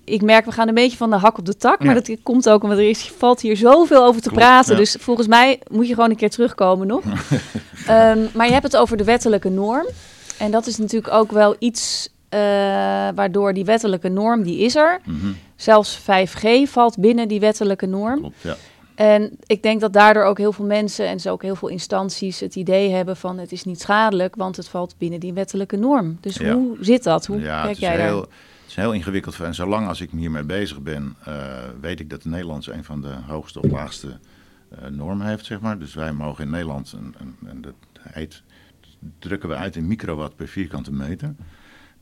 ik 0.10 0.22
merk, 0.22 0.46
we 0.46 0.52
gaan 0.52 0.68
een 0.68 0.74
beetje 0.74 0.98
van 0.98 1.10
de 1.10 1.16
hak 1.16 1.38
op 1.38 1.46
de 1.46 1.58
tak. 1.58 1.80
Maar 1.80 1.96
Ja. 1.96 2.02
dat 2.02 2.18
komt 2.24 2.50
ook 2.50 2.64
omdat 2.64 2.78
er 2.78 2.90
is, 2.90 3.12
valt 3.18 3.42
hier 3.42 3.58
zoveel 3.58 4.04
over 4.04 4.22
te 4.22 4.28
Klopt, 4.30 4.44
praten. 4.44 4.72
ja. 4.72 4.78
Dus 4.80 4.96
volgens 5.00 5.28
mij 5.28 5.60
moet 5.72 5.88
je 5.88 5.94
gewoon 5.94 6.10
een 6.10 6.16
keer 6.16 6.30
terugkomen 6.30 6.88
nog. 6.88 7.04
Ehm, 7.88 8.20
maar 8.34 8.46
je 8.46 8.52
hebt 8.52 8.64
het 8.64 8.78
over 8.78 8.98
de 8.98 9.04
wettelijke 9.04 9.50
norm. 9.50 9.86
En 10.38 10.52
dat 10.52 10.68
is 10.68 10.78
natuurlijk 10.78 11.14
ook 11.14 11.32
wel 11.32 11.56
iets 11.60 12.10
eh, 12.30 12.40
waardoor 13.16 13.54
die 13.54 13.66
wettelijke 13.66 14.10
norm, 14.10 14.44
die 14.44 14.60
is 14.60 14.76
er. 14.76 15.00
Mhm, 15.06 15.32
Zelfs 15.56 16.00
5G 16.00 16.70
valt 16.70 16.98
binnen 16.98 17.28
die 17.28 17.40
wettelijke 17.40 17.86
norm. 17.86 18.20
Klopt, 18.20 18.36
ja. 18.42 18.56
En 18.96 19.32
ik 19.46 19.64
denk 19.64 19.82
dat 19.82 19.94
daardoor 19.94 20.24
ook 20.24 20.38
heel 20.38 20.52
veel 20.54 20.66
mensen 20.66 21.08
en 21.08 21.20
zo 21.20 21.32
ook 21.32 21.42
heel 21.42 21.56
veel 21.56 21.68
instanties 21.68 22.40
het 22.40 22.56
idee 22.56 22.90
hebben 22.92 23.18
van 23.18 23.38
het 23.38 23.52
is 23.52 23.64
niet 23.64 23.82
schadelijk, 23.82 24.36
want 24.36 24.56
het 24.58 24.68
valt 24.68 24.96
binnen 24.98 25.20
die 25.20 25.34
wettelijke 25.34 25.76
norm. 25.78 26.18
Dus 26.22 26.36
Ja. 26.36 26.54
hoe 26.54 26.78
zit 26.82 27.04
dat? 27.04 27.26
Hoe 27.26 27.42
ja, 27.42 27.64
kijk 27.64 27.78
jij 27.78 28.02
heel, 28.02 28.26
is 28.70 28.76
heel 28.76 28.94
ingewikkeld. 28.94 29.40
En 29.40 29.56
zolang 29.56 29.88
als 29.88 30.02
ik 30.02 30.12
hiermee 30.12 30.44
bezig 30.44 30.82
ben, 30.82 31.16
eh, 31.24 31.70
weet 31.82 32.00
ik 32.00 32.10
dat 32.10 32.22
de 32.22 32.30
Nederlands 32.30 32.68
een 32.68 32.84
van 32.84 33.02
de 33.02 33.14
hoogste 33.28 33.62
of 33.62 33.72
laagste 33.72 34.20
eh, 34.70 34.88
normen 34.88 35.28
heeft, 35.28 35.46
zeg 35.46 35.60
maar. 35.60 35.80
Dus 35.80 35.94
wij 35.94 36.14
mogen 36.14 36.44
in 36.44 36.50
Nederland, 36.50 36.96
en 37.46 37.62
dat 37.62 37.74
heet, 38.00 38.44
drukken 39.20 39.50
we 39.50 39.56
uit 39.56 39.76
in 39.76 39.88
microwatt 39.88 40.36
per 40.36 40.48
vierkante 40.48 40.94
meter. 40.94 41.36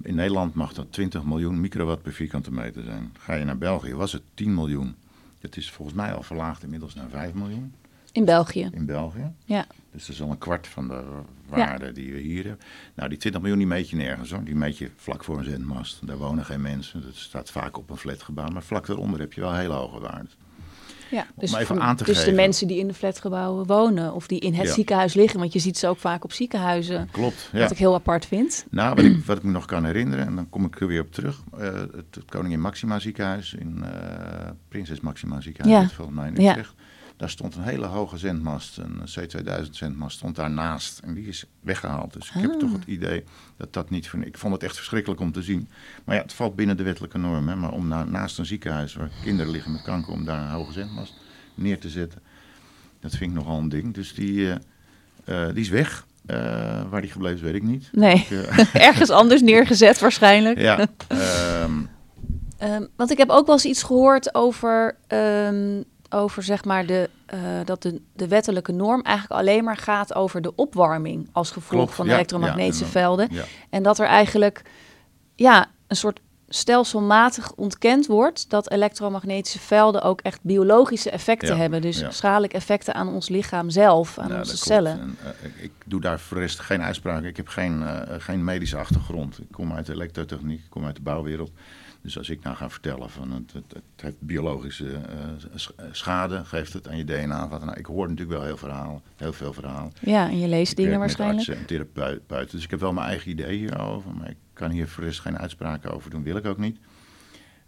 In 0.02 0.16
Nederland 0.16 0.54
mag 0.54 0.74
dat 0.74 0.92
20 0.92 1.24
miljoen 1.24 1.60
microwatt 1.60 2.02
per 2.02 2.14
vierkante 2.14 2.52
meter 2.52 2.84
zijn. 2.84 3.14
Ga 3.20 3.34
je 3.34 3.46
naar 3.46 3.58
België, 3.58 3.94
was 3.94 4.12
het 4.12 4.24
10 4.34 4.54
miljoen. 4.54 4.96
Het 5.40 5.58
is 5.58 5.72
volgens 5.72 5.98
mij 5.98 6.14
al 6.14 6.24
verlaagd 6.24 6.64
inmiddels 6.64 6.94
naar 6.94 7.10
5 7.10 7.34
miljoen 7.34 7.74
In 8.18 8.26
België. 8.26 8.70
in 8.74 8.86
België. 8.86 9.32
Ja. 9.46 9.66
Dus 9.92 10.06
dat 10.06 10.16
is 10.16 10.22
al 10.22 10.30
een 10.32 10.38
kwart 10.38 10.68
van 10.68 10.88
de 10.88 11.04
waarde 11.50 11.92
die 11.92 12.14
we 12.14 12.20
hier 12.20 12.46
hebben. 12.46 12.66
Nou, 12.96 13.10
die 13.10 13.18
20 13.18 13.42
miljoen 13.42 13.60
die 13.60 13.68
meet 13.68 13.90
je 13.90 13.96
nergens 13.96 14.32
hoor. 14.32 14.44
Die 14.44 14.56
meet 14.56 14.78
je 14.78 14.90
vlak 14.96 15.24
voor 15.24 15.38
een 15.38 15.44
zendmast. 15.44 16.08
Daar 16.08 16.18
wonen 16.18 16.46
geen 16.46 16.62
mensen. 16.62 17.02
Dat 17.02 17.16
staat 17.16 17.50
vaak 17.52 17.78
op 17.78 17.90
een 17.90 17.98
flatgebouw. 17.98 18.48
Maar 18.48 18.64
vlak 18.64 18.86
daaronder 18.88 19.20
heb 19.20 19.34
je 19.34 19.42
wel 19.42 19.54
hele 19.54 19.74
hoge 19.74 20.00
waarden. 20.00 20.30
Ja, 21.12 21.26
dus, 21.36 21.54
even 21.54 21.66
voor- 21.66 21.80
aan 21.80 21.96
te 21.96 22.04
dus 22.04 22.14
de 22.16 22.20
geven. 22.20 22.36
mensen 22.36 22.68
die 22.68 22.80
in 22.80 22.88
de 22.88 22.94
flatgebouwen 22.94 23.66
wonen 23.66 24.14
of 24.14 24.28
die 24.28 24.40
in 24.40 24.54
het 24.54 24.68
Ja. 24.68 24.74
ziekenhuis 24.74 25.14
liggen, 25.14 25.40
want 25.40 25.54
je 25.54 25.60
ziet 25.60 25.78
ze 25.78 25.88
ook 25.88 25.98
vaak 25.98 26.24
op 26.24 26.32
ziekenhuizen, 26.32 27.10
Klopt, 27.12 27.50
ja. 27.54 27.60
wat 27.60 27.72
ik 27.72 27.78
heel 27.78 27.94
apart 27.94 28.26
vind. 28.26 28.66
Nou, 28.70 28.96
wat 28.96 29.04
ik, 29.06 29.26
wat 29.26 29.38
ik 29.38 29.44
me 29.44 29.52
nog 29.52 29.66
kan 29.66 29.86
herinneren, 29.86 30.26
en 30.26 30.36
dan 30.36 30.50
kom 30.50 30.66
ik 30.66 30.80
er 30.82 30.88
weer 30.88 31.02
op 31.02 31.12
terug. 31.12 31.44
eh, 31.58 31.74
het, 31.74 31.92
het 32.16 32.26
Koningin 32.30 32.62
Maxima 32.62 33.00
ziekenhuis 33.00 33.54
in 33.54 33.84
eh, 33.84 34.50
Prinses 34.68 35.00
Maxima 35.00 35.42
ziekenhuis, 35.42 35.94
volgens 35.94 36.18
mij 36.18 36.28
in 36.34 36.42
Ja. 36.42 36.56
Daar 37.18 37.30
stond 37.30 37.56
een 37.56 37.64
hele 37.64 37.86
hoge 37.86 38.18
zendmast, 38.18 38.78
een 38.78 39.02
C2000 39.20 39.70
zendmast, 39.72 40.18
stond 40.18 40.36
daarnaast. 40.36 41.00
En 41.00 41.14
die 41.14 41.28
is 41.28 41.46
weggehaald. 41.60 42.14
Dus 42.14 42.28
ik 42.28 42.42
heb 42.42 42.52
Ah. 42.52 42.60
toch 42.60 42.72
het 42.72 42.86
idee 42.86 43.24
dat 43.58 43.74
dat 43.74 43.90
niet... 43.90 44.12
Ik 44.22 44.38
vond 44.38 44.54
het 44.54 44.64
echt 44.64 44.76
verschrikkelijk 44.76 45.22
om 45.22 45.32
te 45.32 45.42
zien. 45.42 45.68
Maar 46.04 46.16
ja, 46.16 46.22
het 46.22 46.34
valt 46.34 46.56
binnen 46.56 46.78
de 46.78 46.84
wettelijke 46.84 47.18
norm. 47.18 47.48
Hè, 47.48 47.56
maar 47.56 47.72
om 47.72 47.88
na, 47.88 48.04
naast 48.04 48.38
een 48.40 48.46
ziekenhuis 48.46 48.94
waar 48.94 49.10
kinderen 49.24 49.52
liggen 49.52 49.72
met 49.72 49.82
kanker... 49.82 50.14
om 50.14 50.26
daar 50.26 50.42
een 50.42 50.50
hoge 50.50 50.72
zendmast 50.72 51.14
neer 51.56 51.80
te 51.80 51.90
zetten... 51.90 52.22
dat 53.00 53.12
vind 53.16 53.32
ik 53.32 53.38
nogal 53.38 53.58
een 53.58 53.70
ding. 53.70 53.94
Dus 53.94 54.14
die, 54.14 54.52
eh, 55.26 55.48
eh, 55.48 55.54
die 55.54 55.64
is 55.64 55.70
weg. 55.70 56.06
Eh, 56.26 56.38
waar 56.90 57.02
die 57.02 57.12
gebleven 57.12 57.38
is, 57.38 57.44
weet 57.44 57.56
ik 57.56 57.64
niet. 57.64 57.90
Nee, 57.92 58.16
Ik, 58.30 58.30
ergens 58.74 59.10
anders 59.10 59.42
neergezet 59.42 60.00
waarschijnlijk. 60.00 60.60
ja, 60.60 60.80
ehm, 61.08 61.72
Ehm, 62.58 62.86
want 62.96 63.12
ik 63.12 63.18
heb 63.18 63.30
ook 63.30 63.46
wel 63.46 63.56
eens 63.56 63.66
iets 63.66 63.84
gehoord 63.84 64.36
over, 64.36 64.96
ehm, 65.08 65.82
over 66.10 66.44
zeg 66.44 66.66
maar 66.66 66.86
de, 66.86 67.10
eh, 67.26 67.40
dat 67.66 67.82
de, 67.82 68.02
de 68.14 68.28
wettelijke 68.28 68.72
norm 68.72 69.02
eigenlijk 69.02 69.42
alleen 69.42 69.64
maar 69.64 69.78
gaat 69.78 70.16
over 70.16 70.42
de 70.42 70.56
opwarming 70.56 71.30
als 71.32 71.52
gevolg 71.52 71.82
Klopt, 71.82 71.96
van 71.96 72.06
ja, 72.06 72.14
elektromagnetische 72.14 72.86
ja, 72.86 72.92
velden. 72.92 73.28
ja. 73.32 73.44
En 73.70 73.84
dat 73.84 74.00
er 74.00 74.06
eigenlijk 74.06 74.62
ja, 75.36 75.66
een 75.88 75.96
soort 75.96 76.20
stelselmatig 76.50 77.54
ontkend 77.54 78.06
wordt 78.06 78.50
dat 78.50 78.72
elektromagnetische 78.72 79.60
velden 79.60 80.02
ook 80.02 80.22
echt 80.22 80.40
biologische 80.42 81.10
effecten 81.10 81.56
Ja, 81.56 81.62
hebben. 81.62 81.82
Dus 81.82 82.00
ja. 82.00 82.12
schadelijke 82.12 82.56
effecten 82.56 82.94
aan 82.94 83.08
ons 83.08 83.30
lichaam 83.30 83.70
zelf, 83.70 84.18
aan 84.18 84.36
onze 84.36 84.58
cellen. 84.58 85.00
En, 85.00 85.18
eh, 85.24 85.64
ik 85.64 85.72
doe 85.86 86.02
daar 86.02 86.20
voor 86.20 86.38
de 86.38 86.44
rest 86.44 86.60
geen 86.60 86.82
uitspraken. 86.82 87.28
Ik 87.28 87.38
heb 87.38 87.48
geen, 87.48 87.84
eh, 87.84 88.16
geen 88.18 88.44
medische 88.44 88.78
achtergrond. 88.78 89.40
Ik 89.40 89.52
kom 89.52 89.74
uit 89.74 89.86
de 89.86 89.94
elektrotechniek, 89.94 90.60
ik 90.60 90.70
kom 90.70 90.86
uit 90.86 90.96
de 90.96 91.02
bouwwereld. 91.02 91.52
Dus 92.08 92.18
als 92.18 92.30
ik 92.30 92.44
nou 92.44 92.56
ga 92.56 92.70
vertellen 92.70 93.10
van 93.10 93.32
het, 93.32 93.54
het, 93.54 93.74
het 93.74 94.02
heeft 94.02 94.20
biologische 94.20 94.92
eh, 94.92 95.30
eh, 95.76 95.86
schade, 95.92 96.46
geeft 96.46 96.74
het 96.74 96.88
aan 96.88 96.98
je 96.98 97.04
DNA. 97.04 97.48
Wat, 97.48 97.66
nou, 97.66 97.78
ik 97.78 97.86
hoor 97.86 98.10
natuurlijk 98.10 98.38
wel 98.38 98.48
heel, 98.48 98.58
verhaal, 98.58 99.02
heel 99.16 99.34
veel 99.34 99.54
verhalen. 99.54 99.92
Ja, 100.02 100.30
en 100.30 100.40
je 100.40 100.48
leest 100.48 100.72
Ik 100.72 100.78
dingen 100.78 101.00
waarschijnlijk. 101.00 101.38
artsen 101.40 101.58
en 101.58 101.66
therapeuten. 101.66 102.56
Dus 102.56 102.64
ik 102.64 102.70
heb 102.70 102.80
wel 102.80 102.94
mijn 102.94 103.08
eigen 103.08 103.32
idee 103.32 103.58
hierover. 103.58 104.14
Maar 104.14 104.30
ik 104.30 104.38
kan 104.54 104.72
hier 104.72 104.88
voor 104.88 105.04
rest 105.04 105.20
geen 105.20 105.38
uitspraken 105.38 105.92
over 105.92 106.10
doen. 106.10 106.24
Wil 106.24 106.38
ik 106.38 106.46
ook 106.46 106.58
niet. 106.58 106.78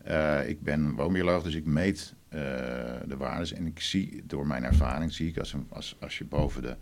Eh, 0.03 0.49
ik 0.49 0.61
ben 0.61 0.95
woonbioloog, 0.95 1.43
dus 1.43 1.55
ik 1.55 1.65
meet 1.65 2.13
de 2.29 3.15
waardes. 3.17 3.53
En 3.53 3.65
ik 3.65 3.79
zie, 3.79 4.23
door 4.25 4.47
mijn 4.47 4.63
ervaring, 4.63 5.13
zie 5.13 5.27
ik 5.27 5.37
als, 5.37 5.53
een, 5.53 5.67
als, 5.69 5.95
als 5.99 6.17
je 6.17 6.25
boven 6.25 6.61
de... 6.61 6.75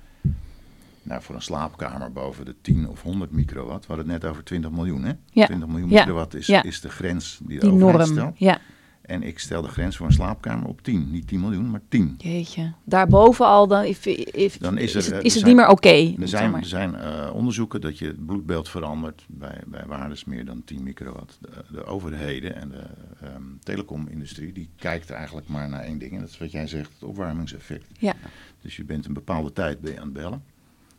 Nou, 1.07 1.21
voor 1.21 1.35
een 1.35 1.41
slaapkamer 1.41 2.11
boven 2.11 2.45
de 2.45 2.55
10 2.61 2.87
of 2.89 3.01
100 3.01 3.31
microwatt. 3.31 3.85
We 3.87 3.93
hadden 3.93 4.11
het 4.13 4.21
net 4.21 4.31
over 4.31 4.43
20 4.43 4.71
miljoen, 4.71 5.03
hè? 5.03 5.11
Ja. 5.31 5.45
20 5.45 5.67
miljoen 5.67 5.89
microwatt 5.89 6.33
is, 6.35 6.47
Ja. 6.47 6.63
is 6.63 6.81
de 6.81 6.89
grens 6.89 7.39
die 7.43 7.59
de 7.59 7.65
Die 7.65 7.73
overheid 7.83 7.97
norm. 7.97 8.11
stelt. 8.17 8.39
Ja, 8.39 8.59
En 9.01 9.23
ik 9.23 9.39
stel 9.39 9.61
de 9.61 9.67
grens 9.67 9.97
voor 9.97 10.05
een 10.05 10.13
slaapkamer 10.13 10.67
op 10.67 10.81
10. 10.81 11.11
Niet 11.11 11.27
10 11.27 11.39
miljoen, 11.39 11.69
maar 11.71 11.81
10. 11.89 12.15
jeetje. 12.17 12.73
Daarboven 12.83 13.45
al, 13.45 13.67
dan, 13.67 13.83
if, 13.83 14.05
if- 14.05 14.57
Dan 14.57 14.77
is 14.77 14.95
is, 14.95 15.05
het, 15.05 15.15
eh, 15.15 15.23
is 15.23 15.35
het 15.35 15.45
niet 15.45 15.55
meer 15.55 15.67
oké. 15.67 16.13
Er 16.19 16.27
zijn, 16.27 16.53
er 16.55 16.65
zijn 16.65 16.95
eh, 16.95 17.29
onderzoeken 17.33 17.81
dat 17.81 17.97
je 17.99 18.05
het 18.05 18.25
bloedbeeld 18.25 18.69
verandert 18.69 19.25
bij, 19.27 19.61
bij 19.67 19.83
waardes 19.85 20.25
meer 20.25 20.45
dan 20.45 20.61
10 20.65 20.83
microwatt. 20.83 21.37
De, 21.41 21.49
de 21.71 21.85
overheden 21.85 22.55
en 22.55 22.69
de 22.69 22.83
ehm, 23.21 23.41
telecomindustrie 23.63 24.51
die 24.53 24.69
kijkt 24.75 25.09
eigenlijk 25.09 25.47
maar 25.47 25.69
naar 25.69 25.81
één 25.83 25.97
ding. 25.99 26.11
En 26.13 26.19
dat 26.19 26.29
is 26.29 26.37
wat 26.37 26.51
jij 26.51 26.67
zegt, 26.67 26.91
het 26.93 27.03
opwarmingseffect. 27.09 27.85
Ja. 27.99 28.13
Dus 28.61 28.75
je 28.75 28.83
bent 28.83 29.05
een 29.05 29.13
bepaalde 29.13 29.53
tijd 29.53 29.77
je 29.83 29.97
aan 29.99 30.03
het 30.03 30.13
bellen. 30.13 30.43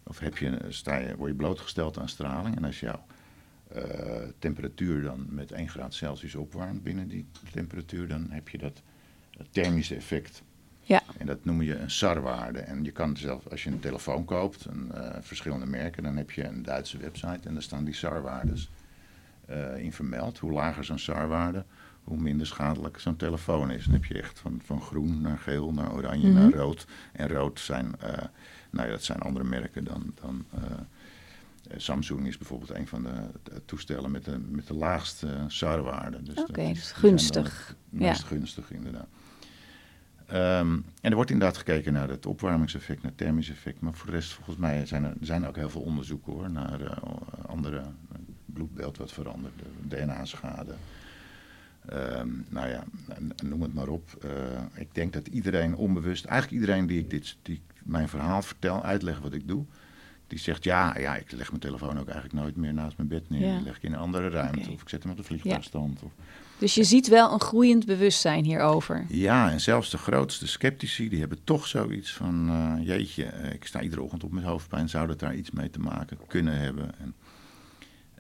Of 0.09 0.19
heb 0.19 0.39
je, 0.39 0.59
sta 0.69 0.97
je, 0.97 1.17
word 1.17 1.31
je 1.31 1.37
blootgesteld 1.37 1.99
aan 1.99 2.09
straling. 2.09 2.57
En 2.57 2.65
als 2.65 2.81
jouw 2.81 3.05
eh, 3.69 3.83
temperatuur 4.39 5.03
dan 5.03 5.27
met 5.29 5.53
1 5.53 5.69
graad 5.69 5.95
Celsius 5.95 6.35
opwarmt 6.35 6.83
binnen 6.83 7.09
die 7.09 7.27
temperatuur, 7.53 8.09
dan 8.09 8.27
heb 8.31 8.49
je 8.49 8.59
dat 8.59 8.83
thermische 9.51 9.95
effect. 9.95 10.43
Ja. 10.83 11.03
En 11.19 11.27
dat 11.27 11.45
noem 11.45 11.63
je 11.63 11.77
een 11.79 11.91
SAR-waarde. 11.91 12.59
En 12.59 12.85
je 12.85 12.91
kan 12.93 13.17
zelf, 13.17 13.47
als 13.47 13.65
je 13.65 13.71
een 13.71 13.81
telefoon 13.81 14.25
koopt, 14.25 14.65
een, 14.65 14.93
eh, 14.93 15.17
verschillende 15.21 15.67
merken, 15.67 16.03
dan 16.03 16.17
heb 16.17 16.31
je 16.31 16.45
een 16.45 16.63
Duitse 16.63 16.99
website 16.99 17.49
en 17.49 17.53
daar 17.53 17.63
staan 17.63 17.85
die 17.85 17.95
SAR-waardes 17.95 18.71
eh, 19.47 19.77
in 19.79 19.93
vermeld. 19.93 20.39
Hoe 20.39 20.53
lager 20.53 20.85
zo'n 20.85 20.99
SAR-waarde, 20.99 21.65
hoe 22.05 22.19
minder 22.19 22.47
schadelijk 22.47 22.99
zo'n 22.99 23.17
telefoon 23.17 23.71
is. 23.71 23.85
Dan 23.85 23.95
heb 23.95 24.05
je 24.05 24.15
echt 24.23 24.39
van, 24.39 24.61
van 24.65 24.81
groen 24.81 25.21
naar 25.21 25.39
geel, 25.39 25.73
naar 25.73 25.93
oranje, 25.93 26.29
Mhm. 26.29 26.39
naar 26.39 26.51
rood. 26.53 26.87
En 27.13 27.29
rood 27.29 27.61
zijn, 27.61 27.95
nou 28.71 28.87
ja, 28.87 28.93
dat 28.93 29.05
zijn 29.05 29.21
andere 29.21 29.45
merken 29.45 29.85
dan. 29.85 30.13
dan 30.21 30.45
eh, 30.51 30.63
eh, 31.71 31.79
Samsung 31.79 32.27
is 32.27 32.39
bijvoorbeeld 32.39 32.71
een 32.71 32.87
van 32.87 33.03
de, 33.03 33.11
toestellen 33.65 34.11
met 34.11 34.25
de, 34.25 34.39
met 34.39 34.67
de 34.67 34.75
laagste 34.75 35.45
SAR-waarde. 35.47 36.23
Dus 36.23 36.37
Oké, 36.37 36.61
is- 36.61 36.73
dus 36.75 36.93
gunstig. 36.93 37.67
Het 37.91 38.01
meest 38.01 38.25
gunstig, 38.25 38.71
inderdaad. 38.71 39.07
Ehm, 40.27 40.73
en 41.01 41.11
er 41.11 41.15
wordt 41.15 41.31
inderdaad 41.31 41.57
gekeken 41.57 41.93
naar 41.93 42.09
het 42.09 42.27
opwarmingseffect, 42.27 43.03
naar 43.03 43.11
het 43.11 43.21
thermisch 43.21 43.51
effect. 43.51 43.81
Maar 43.81 43.95
voor 43.95 44.07
de 44.07 44.13
rest, 44.13 44.33
volgens 44.33 44.57
mij, 44.57 44.87
zijn 44.87 45.05
er, 45.05 45.11
er 45.11 45.27
zijn 45.27 45.47
ook 45.47 45.57
heel 45.57 45.71
veel 45.71 45.81
onderzoeken 45.81 46.33
hoor, 46.33 46.51
naar 46.51 46.81
eh, 46.81 46.97
andere 47.47 47.79
eh, 47.79 48.19
bloedbeeld 48.47 48.97
wat 48.97 49.13
verandert, 49.13 49.55
de 49.89 49.97
DNA-schade. 49.97 50.75
Ehm, 51.89 52.29
nou 52.49 52.69
ja, 52.69 52.85
noem 53.45 53.63
het 53.63 53.75
maar 53.75 53.89
op. 53.89 54.11
Eh, 54.21 54.31
ik 54.75 54.95
denk 54.95 55.13
dat 55.13 55.27
iedereen 55.27 55.75
onbewust, 55.77 56.25
eigenlijk 56.25 56.61
iedereen 56.63 56.87
die 56.87 56.99
ik 56.99 57.11
dit, 57.11 57.37
die 57.43 57.61
mijn 57.89 58.09
verhaal 58.09 58.43
vertel, 58.43 58.83
uitleg 58.83 59.19
wat 59.19 59.33
ik 59.33 59.49
doe, 59.49 59.65
die 60.27 60.39
zegt 60.39 60.65
ja, 60.65 60.99
ja, 60.99 61.17
ik 61.17 61.33
leg 61.33 61.49
mijn 61.49 61.61
telefoon 61.61 61.99
ook 61.99 62.09
eigenlijk 62.09 62.33
nooit 62.43 62.57
meer 62.57 62.75
naast 62.75 62.97
mijn 62.97 63.09
bed 63.09 63.31
neer. 63.31 63.47
Ja. 63.47 63.55
Die 63.57 63.65
leg 63.65 63.77
ik 63.77 63.83
in 63.83 63.93
een 63.93 63.99
andere 63.99 64.29
ruimte 64.29 64.71
of 64.71 64.83
ik 64.83 64.89
zet 64.89 65.03
hem 65.03 65.11
op 65.13 65.19
de 65.19 65.25
vliegtuigstand. 65.25 66.03
Of, 66.03 66.11
Dus 66.59 66.75
je 66.75 66.85
ziet 66.85 67.09
wel 67.09 67.33
een 67.33 67.41
groeiend 67.41 67.87
bewustzijn 67.87 68.45
hierover. 68.45 69.05
ja, 69.09 69.51
en 69.51 69.61
zelfs 69.61 69.91
de 69.91 69.99
grootste 69.99 70.47
sceptici, 70.47 71.09
die 71.09 71.19
hebben 71.21 71.39
toch 71.45 71.67
zoiets 71.67 72.13
van, 72.13 72.49
eh, 72.49 72.87
jeetje, 72.87 73.25
eh, 73.25 73.53
ik 73.53 73.65
sta 73.67 73.81
iedere 73.81 74.03
ochtend 74.03 74.25
op 74.25 74.33
met 74.33 74.45
hoofdpijn, 74.45 74.89
zou 74.89 75.07
dat 75.07 75.19
daar 75.19 75.35
iets 75.35 75.51
mee 75.51 75.71
te 75.71 75.81
maken 75.81 76.19
kunnen 76.27 76.59
hebben? 76.59 76.91
En, 76.99 77.15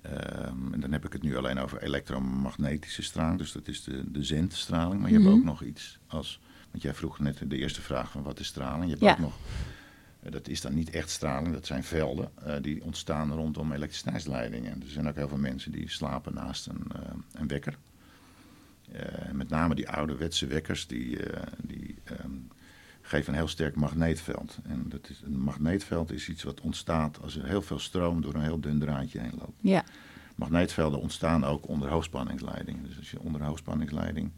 ehm, 0.03 0.73
en 0.73 0.81
dan 0.81 0.93
heb 0.93 1.05
ik 1.05 1.13
het 1.13 1.23
nu 1.23 1.37
alleen 1.37 1.59
over 1.59 1.83
elektromagnetische 1.83 3.03
straling, 3.03 3.39
dus 3.39 3.53
dat 3.53 3.69
is 3.69 3.83
de, 3.85 4.11
de 4.13 4.23
zendstraling. 4.25 5.01
Maar 5.01 5.11
je 5.11 5.19
Mhm. 5.19 5.27
hebt 5.27 5.39
ook 5.39 5.45
nog 5.45 5.63
iets 5.63 5.99
als, 6.07 6.41
want 6.71 6.83
jij 6.83 6.95
vroeg 6.95 7.19
net 7.19 7.43
de 7.51 7.57
eerste 7.57 7.83
vraag 7.83 8.11
van 8.11 8.23
wat 8.23 8.39
is 8.41 8.47
straling? 8.47 8.85
Je 8.85 8.91
hebt 8.91 9.03
Ja. 9.03 9.13
ook 9.13 9.19
nog, 9.19 9.37
eh, 10.23 10.33
dat 10.33 10.49
is 10.49 10.61
dan 10.61 10.75
niet 10.75 10.91
echt 10.91 11.11
straling, 11.11 11.53
dat 11.53 11.67
zijn 11.67 11.85
velden 11.85 12.31
eh, 12.45 12.55
die 12.63 12.85
ontstaan 12.85 13.33
rondom 13.33 13.73
elektriciteitsleidingen. 13.73 14.83
Er 14.83 14.91
zijn 14.91 15.09
ook 15.09 15.17
heel 15.17 15.29
veel 15.29 15.39
mensen 15.39 15.73
die 15.73 15.91
slapen 15.91 16.35
naast 16.35 16.67
een, 16.67 16.85
eh, 16.95 17.01
een 17.33 17.49
wekker. 17.49 17.77
Met 19.33 19.49
name 19.49 19.75
die 19.75 19.89
ouderwetse 19.89 20.47
wekkers, 20.47 20.87
die, 20.87 21.19
die 21.63 21.97
ehm, 22.05 22.31
geven 23.01 23.33
een 23.33 23.39
heel 23.39 23.49
sterk 23.49 23.75
magneetveld. 23.77 24.59
En 24.65 24.85
dat 24.89 25.09
is, 25.09 25.21
een 25.25 25.41
magneetveld 25.41 26.13
is 26.13 26.29
iets 26.29 26.43
wat 26.43 26.61
ontstaat 26.61 27.23
als 27.23 27.37
er 27.37 27.45
heel 27.47 27.63
veel 27.63 27.79
stroom 27.79 28.21
door 28.21 28.35
een 28.35 28.43
heel 28.43 28.61
dun 28.61 28.79
draadje 28.79 29.21
heen 29.21 29.33
loopt. 29.39 29.59
Ja, 29.61 29.85
magneetvelden 30.35 31.01
ontstaan 31.01 31.45
ook 31.45 31.69
onder 31.69 31.89
hoogspanningsleiding. 31.89 32.87
Dus 32.87 32.99
als 32.99 33.11
je 33.11 33.21
onder 33.21 33.43
hoogspanningsleiding 33.43 34.31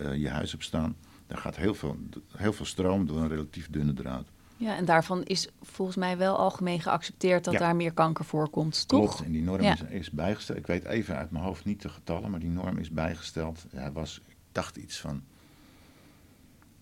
uh, 0.00 0.16
je 0.16 0.28
huis 0.28 0.50
hebt 0.50 0.64
staan, 0.64 0.96
dan 1.26 1.38
gaat 1.38 1.56
heel 1.56 1.74
veel, 1.74 1.96
heel 2.36 2.52
veel 2.52 2.66
stroom 2.66 3.06
door 3.06 3.18
een 3.18 3.28
relatief 3.28 3.70
dunne 3.70 3.92
draad. 3.92 4.26
Ja, 4.56 4.76
en 4.76 4.84
daarvan 4.84 5.22
is 5.22 5.48
volgens 5.62 5.96
mij 5.96 6.18
wel 6.18 6.36
algemeen 6.36 6.80
geaccepteerd 6.80 7.44
dat 7.44 7.58
daar 7.58 7.76
meer 7.76 7.92
kanker 7.92 8.24
voorkomt, 8.24 8.88
toch? 8.88 9.00
Klopt, 9.00 9.24
en 9.24 9.32
die 9.32 9.42
norm 9.42 9.60
is, 9.60 9.82
is, 9.82 10.10
bijgesteld. 10.10 10.58
Ik 10.58 10.66
weet 10.66 10.84
even 10.84 11.16
uit 11.16 11.30
mijn 11.30 11.44
hoofd 11.44 11.64
niet 11.64 11.82
de 11.82 11.88
getallen, 11.88 12.30
maar 12.30 12.40
die 12.40 12.50
norm 12.50 12.78
is 12.78 12.90
bijgesteld. 12.90 13.66
Hij 13.70 13.92
was, 13.92 14.20
ik 14.28 14.36
dacht 14.52 14.76
iets 14.76 15.00
van 15.00 15.22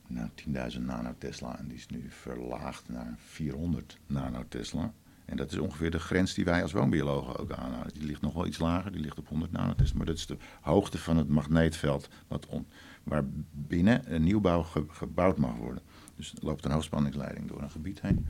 nou, 0.07 0.29
10.000 0.75 0.81
nanotesla 0.81 1.59
en 1.59 1.69
die 1.69 1.77
is 1.77 1.87
nu 1.87 2.07
verlaagd 2.09 2.89
naar 2.89 3.15
400 3.19 3.99
nanotesla. 4.07 4.93
En 5.33 5.39
dat 5.39 5.53
is 5.53 5.59
ongeveer 5.59 5.91
de 5.91 5.99
grens 5.99 6.35
die 6.35 6.45
wij 6.45 6.63
als 6.63 6.73
woonbiologen 6.73 7.39
ook 7.39 7.53
aanhouden. 7.53 7.93
Die 7.93 8.07
ligt 8.07 8.21
nog 8.21 8.33
wel 8.33 8.47
iets 8.47 8.59
lager, 8.59 8.93
die 8.93 9.01
ligt 9.01 9.19
op 9.19 9.29
100 9.29 9.53
nanotesla. 9.53 9.97
Maar 9.97 10.07
dat 10.07 10.17
is 10.17 10.27
de 10.27 10.37
hoogte 10.61 10.99
van 10.99 11.17
het 11.17 11.29
magneetveld 11.29 12.09
wat 12.29 12.47
on, 12.47 12.67
waar 13.03 13.25
binnen 13.51 14.15
een 14.15 14.23
nieuwbouw 14.23 14.63
gebouwd 14.89 15.39
mag 15.39 15.57
worden. 15.57 15.83
Dus 16.17 16.35
loopt 16.41 16.65
een 16.65 16.71
hoogspanningsleiding 16.71 17.49
door 17.49 17.63
een 17.63 17.71
gebied 17.71 18.01
heen. 18.01 18.27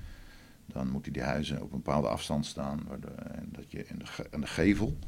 Dan 0.66 0.88
moeten 0.88 1.12
die 1.12 1.22
huizen 1.22 1.62
op 1.62 1.72
een 1.72 1.82
bepaalde 1.82 2.08
afstand 2.08 2.46
staan. 2.46 2.80
Waardoor, 2.88 3.12
dat 3.44 3.70
je 3.72 3.86
in 3.86 3.98
de, 3.98 4.26
in 4.30 4.40
de 4.40 4.46
gevel 4.46 4.98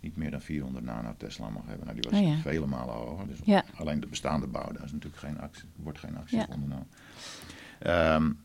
niet 0.00 0.16
meer 0.16 0.30
dan 0.30 0.40
400 0.40 0.84
nanotesla 0.84 1.48
mag 1.48 1.66
hebben. 1.66 1.86
Nou, 1.86 2.00
die 2.00 2.10
was 2.10 2.20
oh 2.20 2.40
vele 2.40 2.66
malen 2.66 2.94
hoger. 2.94 3.26
Dus 3.26 3.62
alleen 3.74 4.00
de 4.00 4.06
bestaande 4.06 4.46
bouw, 4.46 4.72
daar 4.72 4.84
is 4.84 4.92
natuurlijk 4.92 5.22
geen 5.22 5.40
actie, 5.40 5.68
wordt 5.76 5.98
geen 5.98 6.16
actie 6.16 6.38
ja. 6.38 6.46
ondernomen. 6.50 6.88
Um, 7.86 8.38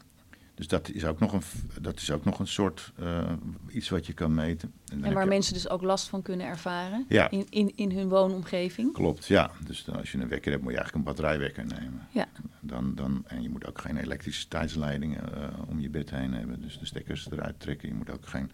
dus 0.57 0.67
dat 0.67 0.89
is 0.89 1.05
ook 1.05 1.19
nog 1.19 1.33
een, 1.33 1.41
dat 1.81 1.99
is 1.99 2.11
ook 2.11 2.25
nog 2.25 2.39
een 2.39 2.47
soort 2.47 2.91
uh, 2.99 3.31
iets 3.69 3.89
wat 3.89 4.05
je 4.05 4.13
kan 4.13 4.33
meten. 4.33 4.73
En, 4.91 5.03
en 5.03 5.13
waar 5.13 5.27
mensen 5.27 5.53
dus 5.53 5.69
ook 5.69 5.81
last 5.81 6.07
van 6.07 6.21
kunnen 6.21 6.45
ervaren 6.45 7.05
ja. 7.09 7.29
in, 7.29 7.45
in, 7.49 7.71
in 7.75 7.91
hun 7.91 8.09
woonomgeving. 8.09 8.93
Klopt, 8.93 9.25
ja. 9.25 9.51
Dus 9.65 9.89
als 9.89 10.11
je 10.11 10.17
een 10.17 10.27
wekker 10.27 10.51
hebt, 10.51 10.63
moet 10.63 10.71
je 10.71 10.77
eigenlijk 10.77 11.07
een 11.07 11.13
batterijwekker 11.13 11.65
nemen. 11.65 12.07
Ja. 12.11 12.25
Dan, 12.59 12.95
dan, 12.95 13.23
en 13.27 13.41
je 13.41 13.49
moet 13.49 13.67
ook 13.67 13.81
geen 13.81 13.97
elektriciteitsleidingen 13.97 15.23
uh, 15.37 15.69
om 15.69 15.79
je 15.79 15.89
bed 15.89 16.09
heen 16.09 16.33
hebben. 16.33 16.61
Dus 16.61 16.79
de 16.79 16.85
stekkers 16.85 17.31
eruit 17.31 17.59
trekken. 17.59 17.87
Je 17.87 17.93
moet 17.93 18.09
ook 18.09 18.27
geen, 18.27 18.51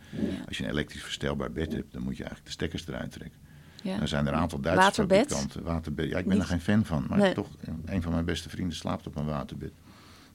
Als 0.48 0.58
je 0.58 0.64
een 0.64 0.70
elektrisch 0.70 1.04
verstelbaar 1.04 1.52
bed 1.52 1.74
hebt, 1.74 1.94
dan 1.94 2.02
moet 2.02 2.18
je 2.18 2.24
eigenlijk 2.24 2.46
de 2.46 2.52
stekkers 2.52 2.88
eruit 2.88 3.12
trekken. 3.12 3.40
Ja. 3.84 4.02
Er 4.02 4.08
zijn 4.08 4.28
er 4.28 4.34
een 4.34 4.40
aantal 4.40 4.60
Duitse 4.60 4.84
waterbed? 4.84 5.20
fabrikanten. 5.20 5.64
Waterbed. 5.64 6.10
Ja, 6.10 6.18
ik 6.18 6.28
ben 6.28 6.40
er 6.40 6.46
geen 6.46 6.62
fan 6.62 6.86
van. 6.86 7.06
Maar 7.10 7.34
toch, 7.34 7.50
een 7.86 8.02
van 8.02 8.12
mijn 8.12 8.26
beste 8.26 8.50
vrienden 8.50 8.78
slaapt 8.78 9.08
op 9.08 9.16
een 9.16 9.26
waterbed. 9.26 9.72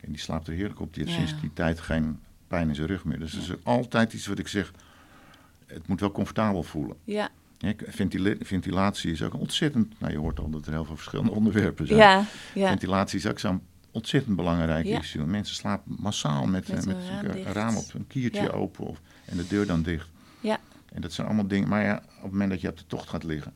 En 0.00 0.12
die 0.12 0.20
slaapt 0.20 0.46
er 0.46 0.52
heerlijk 0.52 0.80
op. 0.80 0.94
Die 0.94 1.04
heeft 1.04 1.16
sinds 1.16 1.40
die 1.40 1.52
tijd 1.52 1.80
geen 1.80 2.20
pijn 2.48 2.68
in 2.68 2.74
zijn 2.74 2.86
rug 2.86 3.04
meer. 3.04 3.18
Dus 3.18 3.32
dat 3.32 3.42
is 3.42 3.64
altijd 3.64 4.12
iets 4.12 4.26
wat 4.26 4.38
ik 4.38 4.48
zeg. 4.48 4.72
Het 5.66 5.88
moet 5.88 6.00
wel 6.00 6.12
comfortabel 6.12 6.62
voelen. 6.62 6.96
Ja. 7.04 7.28
ja 7.58 7.74
ventilatie 8.40 9.12
is 9.12 9.22
ook 9.22 9.34
ontzettend. 9.34 10.00
Nou, 10.00 10.12
je 10.12 10.18
hoort 10.18 10.38
al 10.38 10.50
dat 10.50 10.66
er 10.66 10.72
heel 10.72 10.84
veel 10.84 10.96
verschillende 10.96 11.30
onderwerpen 11.30 11.86
zijn. 11.86 11.98
Ja, 11.98 12.24
ja. 12.54 12.68
Ventilatie 12.68 13.18
is 13.18 13.26
ook 13.26 13.38
zo'n 13.38 13.62
ontzettend 13.90 14.36
belangrijk 14.36 14.86
issue. 14.86 15.24
Mensen 15.24 15.54
slapen 15.54 15.96
massaal 15.98 16.46
met, 16.46 16.68
met, 16.68 16.86
met 16.86 16.96
een, 16.96 17.42
raam, 17.42 17.76
op, 17.76 17.94
een 17.94 18.06
kiertje 18.06 18.52
open 18.52 18.86
of, 18.86 19.00
en 19.24 19.36
de 19.36 19.46
deur 19.46 19.66
dan 19.66 19.82
dicht. 19.82 20.08
Ja. 20.40 20.58
En 20.92 21.00
dat 21.00 21.12
zijn 21.12 21.26
allemaal 21.26 21.46
dingen. 21.46 21.68
Maar 21.68 21.84
ja, 21.84 21.96
op 21.96 22.22
het 22.22 22.32
moment 22.32 22.50
dat 22.50 22.60
je 22.60 22.68
op 22.68 22.78
de 22.78 22.86
tocht 22.86 23.08
gaat 23.08 23.24
liggen, 23.24 23.54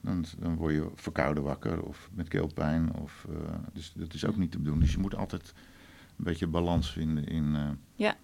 dan, 0.00 0.24
dan 0.38 0.56
word 0.56 0.74
je 0.74 0.90
verkouden 0.94 1.42
wakker 1.42 1.82
of 1.82 2.08
met 2.12 2.28
keelpijn. 2.28 2.94
Of, 2.94 3.26
uh, 3.30 3.36
dus 3.72 3.92
dat 3.94 4.14
is 4.14 4.24
ook 4.24 4.36
niet 4.36 4.50
te 4.50 4.62
doen. 4.62 4.80
Dus 4.80 4.92
je 4.92 4.98
moet 4.98 5.14
altijd 5.14 5.54
een 6.18 6.24
beetje 6.24 6.46
balans 6.46 6.90
vinden 6.90 7.26
in, 7.26 7.54
uh, 7.54 7.68
ja. 7.94 8.14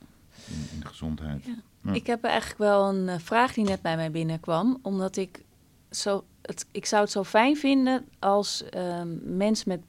in, 0.46 0.66
in, 0.72 0.80
de 0.80 0.86
gezondheid. 0.86 1.44
Ja. 1.44 1.92
Ik 1.92 2.06
heb 2.06 2.24
eigenlijk 2.24 2.58
wel 2.58 2.88
een 2.88 3.08
uh, 3.08 3.14
vraag 3.18 3.52
die 3.52 3.64
net 3.64 3.82
bij 3.82 3.96
mij 3.96 4.10
binnenkwam. 4.10 4.78
Omdat 4.82 5.16
ik 5.16 5.44
zo... 5.90 6.24
Het, 6.42 6.66
ik 6.70 6.86
zou 6.86 7.02
het 7.02 7.10
zo 7.10 7.24
fijn 7.24 7.56
vinden 7.56 8.04
als 8.18 8.64
ehm, 8.68 9.36
mensen 9.36 9.68
met 9.68 9.80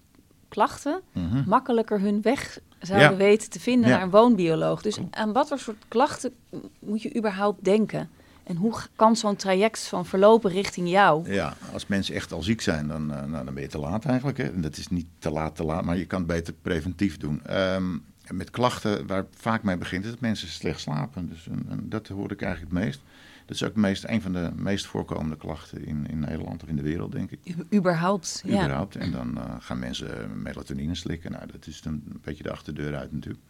klachten 0.47 1.01
mm 1.13 1.43
makkelijker 1.47 1.99
hun 1.99 2.21
weg 2.21 2.59
zouden 2.79 3.11
ja. 3.11 3.15
weten 3.15 3.49
te 3.49 3.59
vinden 3.59 3.89
naar 3.89 4.01
een 4.01 4.09
woonbioloog. 4.09 4.81
Dus 4.81 4.97
aan 5.11 5.33
wat 5.33 5.47
voor 5.47 5.59
soort 5.59 5.85
klachten 5.87 6.33
moet 6.79 7.01
je 7.01 7.15
überhaupt 7.17 7.63
denken? 7.63 8.09
En 8.45 8.55
hoe 8.55 8.73
kan 8.95 9.15
zo'n 9.15 9.35
traject 9.35 9.87
van 9.87 10.05
verlopen 10.05 10.51
richting 10.51 10.89
jou? 10.89 11.31
Ja, 11.31 11.53
als 11.73 11.87
mensen 11.87 12.15
echt 12.15 12.31
al 12.31 12.43
ziek 12.43 12.61
zijn, 12.61 12.87
dan, 12.87 13.11
uh, 13.11 13.23
nou, 13.23 13.45
dan 13.45 13.53
ben 13.53 13.63
je 13.63 13.69
te 13.69 13.79
laat 13.79 14.05
eigenlijk. 14.05 14.37
Hè. 14.37 14.43
En 14.43 14.61
dat 14.61 14.77
is 14.77 14.87
niet 14.87 15.07
te 15.19 15.29
laat, 15.29 15.55
te 15.55 15.63
laat, 15.63 15.83
maar 15.83 15.97
je 15.97 16.05
kan 16.05 16.19
het 16.19 16.27
beter 16.27 16.53
preventief 16.61 17.17
doen. 17.17 17.41
Um, 17.73 18.03
met 18.29 18.49
klachten 18.49 19.07
waar 19.07 19.25
vaak 19.35 19.63
mee 19.63 19.77
begint, 19.77 20.03
is 20.03 20.09
dat 20.09 20.19
mensen 20.19 20.47
slecht 20.47 20.79
slapen. 20.79 21.29
Dus 21.29 21.47
en, 21.47 21.85
dat 21.89 22.07
hoor 22.07 22.31
ik 22.31 22.41
eigenlijk 22.41 22.73
het 22.73 22.83
meest. 22.83 22.99
Dat 23.45 23.55
is 23.55 23.63
ook 23.63 23.75
meest, 23.75 24.03
een 24.07 24.21
van 24.21 24.33
de 24.33 24.51
meest 24.55 24.85
voorkomende 24.85 25.37
klachten 25.37 25.85
in, 25.85 26.07
in 26.09 26.19
Nederland 26.19 26.63
of 26.63 26.69
in 26.69 26.75
de 26.75 26.81
wereld, 26.81 27.11
denk 27.11 27.31
ik. 27.31 27.39
Überhaupt, 27.73 28.41
ja. 28.45 28.63
Überhaupt. 28.63 28.95
En 28.95 29.11
dan 29.11 29.37
uh, 29.37 29.55
gaan 29.59 29.79
mensen 29.79 30.41
melatonine 30.41 30.95
slikken. 30.95 31.31
Nou, 31.31 31.47
dat 31.51 31.67
is 31.67 31.81
een 31.85 32.19
beetje 32.21 32.43
de 32.43 32.51
achterdeur 32.51 32.95
uit 32.95 33.11
natuurlijk 33.11 33.43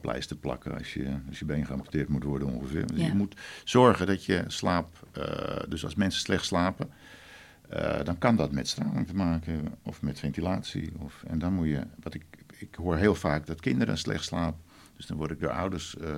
pleister 0.00 0.36
plakken 0.36 0.78
als 0.78 0.94
je, 0.94 1.16
als 1.28 1.38
je 1.38 1.44
been 1.44 1.66
geamputeerd 1.66 2.08
moet 2.08 2.22
worden 2.22 2.48
ongeveer. 2.48 2.86
Dus 2.86 3.06
je 3.06 3.14
moet 3.14 3.34
zorgen 3.64 4.06
dat 4.06 4.24
je 4.24 4.44
slaap, 4.46 5.08
uh, 5.18 5.24
dus 5.68 5.84
als 5.84 5.94
mensen 5.94 6.20
slecht 6.20 6.44
slapen, 6.44 6.90
uh, 7.72 8.02
dan 8.04 8.18
kan 8.18 8.36
dat 8.36 8.52
met 8.52 8.68
straling 8.68 9.06
te 9.06 9.14
maken 9.14 9.74
of 9.82 10.02
met 10.02 10.18
ventilatie. 10.18 10.92
Of, 10.98 11.22
en 11.26 11.38
dan 11.38 11.52
moet 11.52 11.66
je, 11.66 11.82
wat 12.02 12.14
ik, 12.14 12.24
ik 12.58 12.74
hoor 12.74 12.96
heel 12.96 13.14
vaak 13.14 13.46
dat 13.46 13.60
kinderen 13.60 13.98
slecht 13.98 14.24
slapen. 14.24 14.60
Dus 14.96 15.06
dan 15.06 15.16
word 15.16 15.30
ik 15.30 15.40
door 15.40 15.50
ouders 15.50 15.96
uh, 16.00 16.14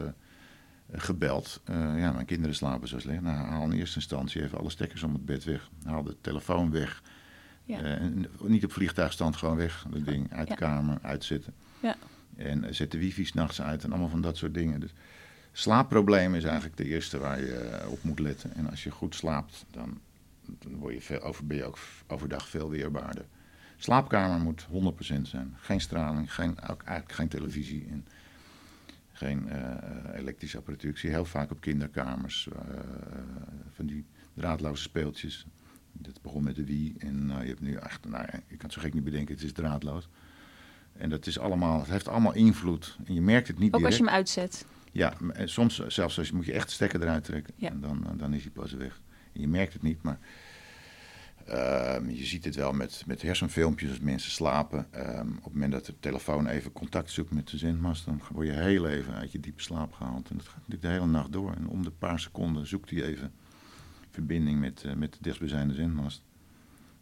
gebeld. 0.93 1.61
ja, 1.97 2.13
mijn 2.13 2.27
kinderen 2.27 2.55
slapen 2.55 2.89
zo 2.89 2.99
slecht. 2.99 3.21
Nou, 3.21 3.37
haal 3.37 3.65
in 3.65 3.73
eerste 3.73 3.97
instantie 3.97 4.43
even 4.43 4.59
alle 4.59 4.71
stekkers 4.71 5.03
om 5.03 5.13
het 5.13 5.25
bed 5.25 5.45
weg. 5.45 5.71
Haal 5.85 6.03
de 6.03 6.17
telefoon 6.21 6.71
weg. 6.71 7.03
Ja. 7.65 7.99
niet 8.43 8.65
op 8.65 8.73
vliegtuigstand, 8.73 9.37
gewoon 9.37 9.57
weg. 9.57 9.87
Dat 9.91 10.05
ding 10.05 10.33
uit 10.33 10.49
de 10.49 10.55
kamer, 10.55 10.99
uitzetten. 11.03 11.55
Ja. 11.81 11.97
En 12.37 12.75
zet 12.75 12.91
de 12.91 12.99
wifi 12.99 13.25
s'nachts 13.25 13.63
uit 13.63 13.85
en 13.85 13.91
allemaal 13.91 14.09
van 14.09 14.21
dat 14.21 14.37
soort 14.37 14.55
dingen. 14.55 14.81
Dus 14.81 14.93
slaapproblemen 15.53 16.39
is 16.39 16.45
eigenlijk 16.45 16.77
de 16.77 16.85
eerste 16.85 17.19
waar 17.19 17.41
je 17.41 17.55
eh, 17.55 17.91
op 17.91 18.03
moet 18.03 18.19
letten. 18.19 18.55
En 18.55 18.71
als 18.71 18.85
je 18.85 18.91
goed 18.91 19.15
slaapt, 19.15 19.65
dan, 19.71 20.01
dan 20.59 20.77
word 20.77 20.95
je 20.95 21.01
veel, 21.01 21.21
over, 21.21 21.47
ben 21.47 21.57
je 21.57 21.65
ook 21.65 21.79
overdag 22.07 22.49
veel 22.49 22.71
weerbaarder. 22.71 23.25
Slaapkamer 23.77 24.41
moet 24.41 24.67
100% 25.19 25.23
zijn. 25.23 25.55
Geen 25.57 25.81
straling, 25.81 26.35
geen, 26.35 26.59
eigenlijk 26.59 27.13
geen 27.13 27.29
televisie 27.29 27.87
en 27.91 28.07
geen 29.13 29.49
uh, 29.49 30.19
elektrische 30.19 30.57
apparatuur. 30.57 30.91
Ik 30.91 30.97
zie 30.97 31.11
heel 31.11 31.25
vaak 31.25 31.51
op 31.51 31.61
kinderkamers 31.61 32.49
van 33.75 33.87
die 33.87 34.05
draadloze 34.35 34.83
speeltjes. 34.83 35.47
Dat 35.93 36.23
begon 36.23 36.43
met 36.43 36.57
de 36.57 36.65
Wii 36.65 36.95
en 36.99 37.31
uh, 37.31 37.41
je 37.41 37.49
hebt 37.49 37.61
nu 37.61 37.75
echt, 37.75 38.09
nou, 38.09 38.25
je 38.25 38.57
kan 38.57 38.67
het 38.67 38.73
zo 38.73 38.81
gek 38.81 38.95
niet 38.95 39.05
bedenken, 39.05 39.35
het 39.35 39.45
is 39.45 39.53
draadloos. 39.53 40.09
En 40.99 41.11
dat 41.11 41.27
is 41.27 41.39
allemaal, 41.39 41.79
het 41.79 41.89
heeft 41.89 42.09
allemaal 42.09 42.35
invloed. 42.35 42.97
En 43.05 43.15
je 43.15 43.21
merkt 43.21 43.49
het 43.49 43.59
niet 43.59 43.73
Ook 43.73 43.81
direct. 43.81 43.87
als 43.87 43.97
je 43.97 44.05
hem 44.05 44.15
uitzet? 44.15 44.67
Ja, 44.93 45.15
en 45.33 45.49
soms 45.49 45.87
zelfs 45.87 46.19
als 46.19 46.29
je, 46.29 46.35
moet 46.35 46.47
je 46.47 46.53
echt 46.53 46.67
de 46.67 46.73
stekker 46.73 47.03
eruit 47.03 47.25
trekken. 47.25 47.55
En 47.59 47.81
dan, 47.81 48.07
dan 48.17 48.33
is 48.33 48.43
hij 48.43 48.51
pas 48.51 48.73
weg. 48.73 49.01
En 49.33 49.41
je 49.41 49.49
merkt 49.49 49.73
het 49.73 49.83
niet, 49.83 50.03
maar 50.03 50.19
uh, 51.49 51.97
je 52.09 52.25
ziet 52.25 52.45
het 52.45 52.55
wel 52.55 52.73
met, 52.73 53.03
met 53.07 53.23
hersenfilmpjes 53.23 53.91
als 53.91 54.01
mensen 54.01 54.31
slapen. 54.31 54.87
Um, 54.97 55.37
op 55.37 55.45
het 55.45 55.53
moment 55.53 55.73
dat 55.73 55.87
de 55.87 55.95
telefoon 56.01 56.47
even 56.47 56.73
contact 56.73 57.11
zoekt 57.11 57.31
met 57.31 57.49
de 57.49 57.57
zendmast, 57.59 58.05
dan 58.05 58.21
word 58.33 58.47
je 58.47 58.53
heel 58.53 58.89
even 58.89 59.15
uit 59.15 59.33
je 59.33 59.41
diepe 59.41 59.63
slaap 59.63 59.93
gehaald. 59.93 60.31
En 60.31 60.37
dat 60.37 60.47
gaat 60.47 60.57
natuurlijk 60.57 60.83
de 60.83 60.89
hele 60.89 61.07
nacht 61.07 61.33
door. 61.33 61.53
En 61.53 61.69
om 61.69 61.83
de 61.83 61.91
paar 61.91 62.21
seconden 62.21 62.67
zoekt 62.67 62.91
hij 62.91 63.03
even 63.03 63.33
verbinding 64.11 64.61
met, 64.61 64.83
uh, 64.87 64.95
met 64.95 65.13
de 65.13 65.19
dichtstbijzijnde 65.21 65.75
zendmast. 65.75 66.23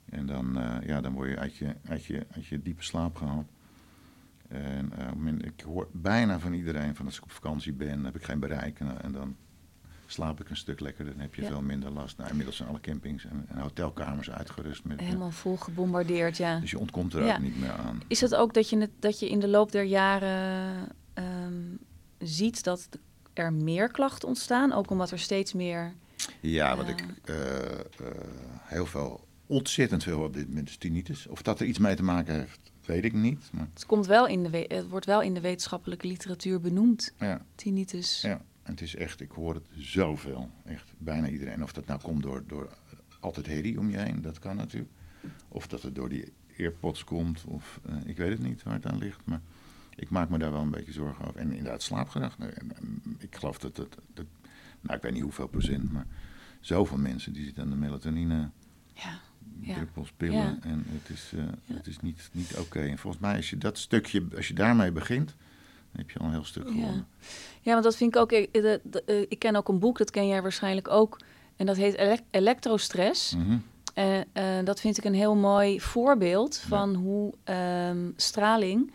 En 0.04 0.26
dan, 0.26 0.58
uh, 0.58 0.76
ja, 0.86 1.00
dan 1.00 1.12
word 1.12 1.30
je 1.30 1.38
uit 1.38 1.56
je, 1.56 1.74
uit, 1.84 2.04
je 2.04 2.26
uit 2.30 2.46
je 2.46 2.62
diepe 2.62 2.82
slaap 2.82 3.16
gehaald. 3.16 3.48
En 4.48 4.92
uh, 5.24 5.32
ik 5.40 5.60
hoor 5.60 5.88
bijna 5.92 6.38
van 6.38 6.52
iedereen 6.52 6.96
van 6.96 7.06
als 7.06 7.16
ik 7.16 7.22
op 7.22 7.30
vakantie 7.30 7.72
ben, 7.72 8.04
heb 8.04 8.16
ik 8.16 8.24
geen 8.24 8.40
bereik. 8.40 8.80
En, 8.80 9.02
en 9.02 9.12
dan 9.12 9.36
slaap 10.06 10.40
ik 10.40 10.50
een 10.50 10.56
stuk 10.56 10.80
lekkerder, 10.80 11.12
dan 11.12 11.22
heb 11.22 11.34
je 11.34 11.44
veel 11.44 11.62
minder 11.62 11.90
last. 11.90 12.16
Nou, 12.16 12.30
inmiddels 12.30 12.56
zijn 12.56 12.68
alle 12.68 12.80
campings 12.80 13.24
en, 13.24 13.44
en 13.48 13.58
hotelkamers 13.58 14.30
uitgerust. 14.30 14.84
Met, 14.84 15.00
Helemaal 15.00 15.30
vol 15.30 15.56
gebombardeerd, 15.56 16.36
ja. 16.36 16.58
Dus 16.58 16.70
je 16.70 16.78
ontkomt 16.78 17.14
er 17.14 17.32
ook 17.32 17.38
niet 17.38 17.60
meer 17.60 17.72
aan. 17.72 18.02
Is 18.06 18.20
het 18.20 18.34
ook 18.34 18.54
dat 18.54 18.70
je, 18.70 18.78
het, 18.78 18.90
dat 18.98 19.20
je 19.20 19.28
in 19.28 19.40
de 19.40 19.48
loop 19.48 19.72
der 19.72 19.84
jaren 19.84 20.88
um, 21.14 21.78
ziet 22.18 22.64
dat 22.64 22.88
er 23.32 23.52
meer 23.52 23.88
klachten 23.88 24.28
ontstaan? 24.28 24.72
Ook 24.72 24.90
omdat 24.90 25.10
er 25.10 25.18
steeds 25.18 25.52
meer... 25.52 25.92
Ja, 26.40 26.76
wat 26.76 26.88
uh, 26.88 26.90
ik 26.90 27.04
uh, 27.24 27.36
heel 28.62 28.86
veel, 28.86 29.26
ontzettend 29.46 30.02
veel 30.02 30.20
op 30.20 30.34
dit 30.34 30.48
moment 30.48 30.68
is 30.68 30.76
tinnitus. 30.76 31.26
Of 31.26 31.42
dat 31.42 31.60
er 31.60 31.66
iets 31.66 31.78
mee 31.78 31.96
te 31.96 32.02
maken 32.02 32.34
heeft, 32.34 32.72
weet 32.86 33.04
ik 33.04 33.12
niet. 33.12 33.50
Maar... 33.52 33.68
Het, 33.74 33.86
komt 33.86 34.06
wel 34.06 34.26
in 34.26 34.42
de 34.42 34.64
het 34.68 34.88
wordt 34.88 35.06
wel 35.06 35.22
in 35.22 35.34
de 35.34 35.40
wetenschappelijke 35.40 36.06
literatuur 36.06 36.60
benoemd, 36.60 37.14
ja. 37.18 37.44
tinnitus. 37.54 38.20
Ja, 38.20 38.42
en 38.62 38.70
het 38.70 38.80
is 38.80 38.96
echt, 38.96 39.20
ik 39.20 39.30
hoor 39.30 39.54
het 39.54 39.66
zoveel. 39.76 40.50
Echt 40.64 40.92
bijna 40.98 41.28
iedereen. 41.28 41.62
Of 41.62 41.72
dat 41.72 41.86
nou 41.86 42.00
komt 42.00 42.22
door, 42.22 42.42
door 42.46 42.68
altijd 43.20 43.46
herrie 43.46 43.78
om 43.78 43.90
je 43.90 43.98
heen, 43.98 44.22
dat 44.22 44.38
kan 44.38 44.56
natuurlijk. 44.56 44.92
Of 45.48 45.66
dat 45.66 45.82
het 45.82 45.94
door 45.94 46.08
die 46.08 46.32
earpods 46.56 47.04
komt, 47.04 47.44
of 47.44 47.80
uh, 47.88 47.96
ik 48.04 48.16
weet 48.16 48.30
het 48.30 48.42
niet 48.42 48.62
waar 48.62 48.74
het 48.74 48.86
aan 48.86 48.98
ligt. 48.98 49.20
Maar 49.24 49.40
ik 49.94 50.10
maak 50.10 50.28
me 50.28 50.38
daar 50.38 50.52
wel 50.52 50.60
een 50.60 50.70
beetje 50.70 50.92
zorgen 50.92 51.24
over. 51.24 51.40
En 51.40 51.52
inderdaad, 51.52 51.82
slaapgedrag. 51.82 52.36
Ik 53.18 53.36
geloof 53.36 53.58
dat 53.58 53.76
het, 53.76 53.96
dat, 54.14 54.26
nou 54.80 54.96
ik 54.96 55.02
weet 55.02 55.12
niet 55.12 55.22
hoeveel 55.22 55.48
procent, 55.48 55.92
maar 55.92 56.06
zoveel 56.60 56.98
mensen 56.98 57.32
die 57.32 57.44
zitten 57.44 57.62
aan 57.62 57.70
de 57.70 57.76
melatonine 57.76 58.50
Ja. 58.92 59.20
Ja. 59.60 59.74
druppels, 59.74 60.12
pillen. 60.16 60.36
Ja. 60.36 60.58
En 60.62 60.84
het 60.88 61.16
is, 61.16 61.30
eh, 61.36 61.44
het 61.76 61.86
is 61.86 62.00
niet, 62.00 62.28
niet 62.32 62.56
oké. 62.58 62.80
En 62.80 62.98
volgens 62.98 63.22
mij, 63.22 63.36
als 63.36 63.50
je 63.50 63.58
dat 63.58 63.78
stukje, 63.78 64.24
als 64.36 64.48
je 64.48 64.54
daarmee 64.54 64.92
begint, 64.92 65.26
dan 65.26 66.00
heb 66.00 66.10
je 66.10 66.18
al 66.18 66.26
een 66.26 66.32
heel 66.32 66.44
stuk 66.44 66.66
gewonnen. 66.68 67.06
Ja, 67.60 67.72
want 67.72 67.84
dat 67.84 67.96
vind 67.96 68.14
ik 68.14 68.20
ook. 68.20 68.32
Ik, 68.32 68.52
de- 68.52 68.80
de- 68.84 69.02
eh, 69.06 69.20
ik 69.20 69.38
ken 69.38 69.56
ook 69.56 69.68
een 69.68 69.78
boek, 69.78 69.98
dat 69.98 70.10
ken 70.10 70.26
jij 70.28 70.42
waarschijnlijk 70.42 70.88
ook. 70.88 71.20
En 71.56 71.66
dat 71.66 71.76
heet 71.76 71.94
Elek- 71.94 72.22
Elektrostress. 72.30 73.34
Mhm. 73.36 73.56
En 73.94 74.24
eh, 74.32 74.44
dat 74.64 74.80
vind 74.80 74.98
ik 74.98 75.04
een 75.04 75.14
heel 75.14 75.34
mooi 75.36 75.80
voorbeeld 75.80 76.56
van 76.58 76.94
hoe 76.94 77.32
ehm, 77.44 78.10
straling 78.16 78.92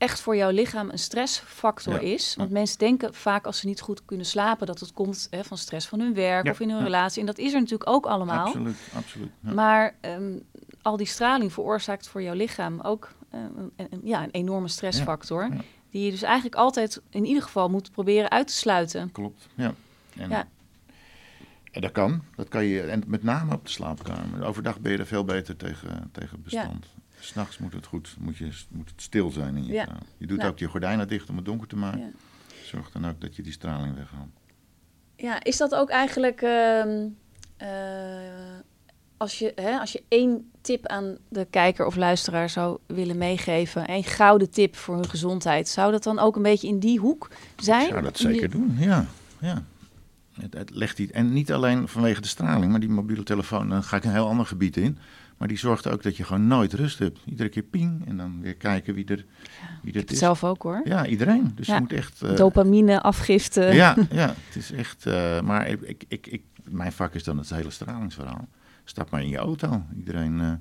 echt 0.00 0.20
voor 0.20 0.36
jouw 0.36 0.50
lichaam 0.50 0.90
een 0.90 0.98
stressfactor 0.98 1.92
Ja. 1.92 1.98
is. 2.00 2.34
Want 2.36 2.50
mensen 2.50 2.78
denken 2.78 3.14
vaak 3.14 3.46
als 3.46 3.58
ze 3.58 3.66
niet 3.66 3.80
goed 3.80 4.04
kunnen 4.04 4.26
slapen 4.26 4.66
dat 4.66 4.80
het 4.80 4.92
komt 4.92 5.26
hè, 5.30 5.44
van 5.44 5.58
stress 5.58 5.86
van 5.86 6.00
hun 6.00 6.14
werk 6.14 6.44
Ja, 6.44 6.50
of 6.50 6.60
in 6.60 6.70
hun 6.70 6.82
relatie. 6.82 7.20
En 7.20 7.26
dat 7.26 7.38
is 7.38 7.52
er 7.52 7.60
natuurlijk 7.60 7.90
ook 7.90 8.06
allemaal. 8.06 8.46
Absoluut, 8.46 8.76
absoluut. 8.96 9.30
Maar 9.40 9.94
ehm, 10.00 10.32
al 10.82 10.96
die 10.96 11.06
straling 11.06 11.52
veroorzaakt 11.52 12.08
voor 12.08 12.22
jouw 12.22 12.34
lichaam 12.34 12.80
ook 12.80 13.08
eh, 13.30 13.40
een, 13.56 13.72
een- 13.76 14.00
ja, 14.04 14.22
een 14.22 14.30
enorme 14.30 14.68
stressfactor. 14.68 15.48
Die 15.90 16.04
je 16.04 16.10
dus 16.10 16.22
eigenlijk 16.22 16.54
altijd 16.54 17.00
in 17.10 17.24
ieder 17.24 17.42
geval 17.42 17.68
moet 17.68 17.90
proberen 17.92 18.30
uit 18.30 18.46
te 18.46 18.52
sluiten. 18.52 19.12
Klopt, 19.12 19.46
ja. 19.54 19.74
En, 20.16 20.28
Ja. 20.30 20.48
En 21.70 21.80
dat 21.80 21.92
kan. 21.92 22.22
Dat 22.36 22.48
kan 22.48 22.64
je, 22.64 22.82
en 22.82 23.02
met 23.06 23.22
name 23.22 23.54
op 23.54 23.64
de 23.64 23.70
slaapkamer. 23.70 24.44
Overdag 24.44 24.80
ben 24.80 24.92
je 24.92 24.98
er 24.98 25.06
veel 25.06 25.24
beter 25.24 25.56
tegen, 25.56 26.08
tegen 26.12 26.42
bestand. 26.42 26.86
S'nachts 27.20 27.58
moet 27.58 27.72
het 27.72 27.86
goed, 27.86 28.16
moet, 28.18 28.36
je, 28.36 28.48
moet 28.68 28.90
het 28.90 29.02
stil 29.02 29.30
zijn 29.30 29.56
in 29.56 29.66
je 29.66 29.72
Ja. 29.72 29.84
kamer. 29.84 30.02
Je 30.16 30.26
doet 30.26 30.38
Nou. 30.38 30.50
ook 30.50 30.58
je 30.58 30.66
gordijnen 30.68 31.08
dicht 31.08 31.28
om 31.30 31.36
het 31.36 31.44
donker 31.44 31.68
te 31.68 31.76
maken. 31.76 32.00
Ja. 32.00 32.10
Zorg 32.64 32.90
dan 32.90 33.06
ook 33.08 33.20
dat 33.20 33.36
je 33.36 33.42
die 33.42 33.52
straling 33.52 33.94
weghaalt. 33.94 34.28
Ja, 35.16 35.42
is 35.44 35.56
dat 35.56 35.74
ook 35.74 35.88
eigenlijk 35.90 36.42
ehm, 36.42 37.06
eh, 37.56 37.68
als, 39.16 39.38
je, 39.38 39.52
hè, 39.54 39.78
als 39.78 39.92
je 39.92 40.02
één 40.08 40.50
tip 40.60 40.86
aan 40.86 41.16
de 41.28 41.46
kijker 41.50 41.86
of 41.86 41.96
luisteraar 41.96 42.50
zou 42.50 42.78
willen 42.86 43.18
meegeven, 43.18 43.86
één 43.86 44.04
gouden 44.04 44.50
tip 44.50 44.76
voor 44.76 44.94
hun 44.94 45.08
gezondheid, 45.08 45.68
zou 45.68 45.92
dat 45.92 46.02
dan 46.02 46.18
ook 46.18 46.36
een 46.36 46.42
beetje 46.42 46.68
in 46.68 46.78
die 46.78 46.98
hoek 46.98 47.30
zijn? 47.56 47.82
Ik 47.84 47.88
zou 47.90 48.02
dat 48.02 48.16
die- 48.16 48.26
zeker 48.32 48.50
doen, 48.50 48.76
ja. 48.78 49.06
ja. 49.40 49.64
Het, 50.40 50.54
het 50.54 50.70
legt 50.74 50.96
die, 50.96 51.12
en 51.12 51.32
niet 51.32 51.52
alleen 51.52 51.88
vanwege 51.88 52.20
de 52.20 52.28
straling, 52.28 52.70
maar 52.70 52.80
die 52.80 52.88
mobiele 52.88 53.22
telefoon, 53.22 53.68
dan 53.68 53.82
ga 53.82 53.96
ik 53.96 54.04
een 54.04 54.12
heel 54.12 54.28
ander 54.28 54.46
gebied 54.46 54.76
in. 54.76 54.98
Maar 55.36 55.48
die 55.48 55.58
zorgt 55.58 55.86
ook 55.88 56.02
dat 56.02 56.16
je 56.16 56.24
gewoon 56.24 56.46
nooit 56.46 56.72
rust 56.72 56.98
hebt. 56.98 57.18
Iedere 57.26 57.48
keer 57.48 57.62
ping 57.62 58.06
en 58.06 58.16
dan 58.16 58.40
weer 58.40 58.54
kijken 58.54 58.94
wie 58.94 59.04
er, 59.06 59.24
wie 59.82 59.92
Het 59.98 60.10
is. 60.12 60.18
zelf 60.18 60.44
ook 60.44 60.62
hoor. 60.62 60.80
Ja, 60.84 61.06
iedereen. 61.06 61.52
Dus 61.54 61.66
Ja. 61.66 61.74
je 61.74 61.80
moet 61.80 61.92
echt... 61.92 62.22
eh, 62.22 62.36
Dopamine, 62.36 63.00
afgifte. 63.02 63.60
ja, 63.60 63.96
ja, 64.10 64.26
het 64.46 64.56
is 64.56 64.72
echt... 64.72 65.06
eh, 65.06 65.40
maar 65.40 65.68
ik, 65.68 66.04
ik, 66.08 66.26
ik, 66.26 66.42
mijn 66.64 66.92
vak 66.92 67.14
is 67.14 67.24
dan 67.24 67.38
het 67.38 67.50
hele 67.50 67.70
stralingsverhaal. 67.70 68.48
Stap 68.84 69.10
maar 69.10 69.22
in 69.22 69.28
je 69.28 69.36
auto. 69.38 69.82
Iedereen... 69.96 70.40
eh, 70.40 70.52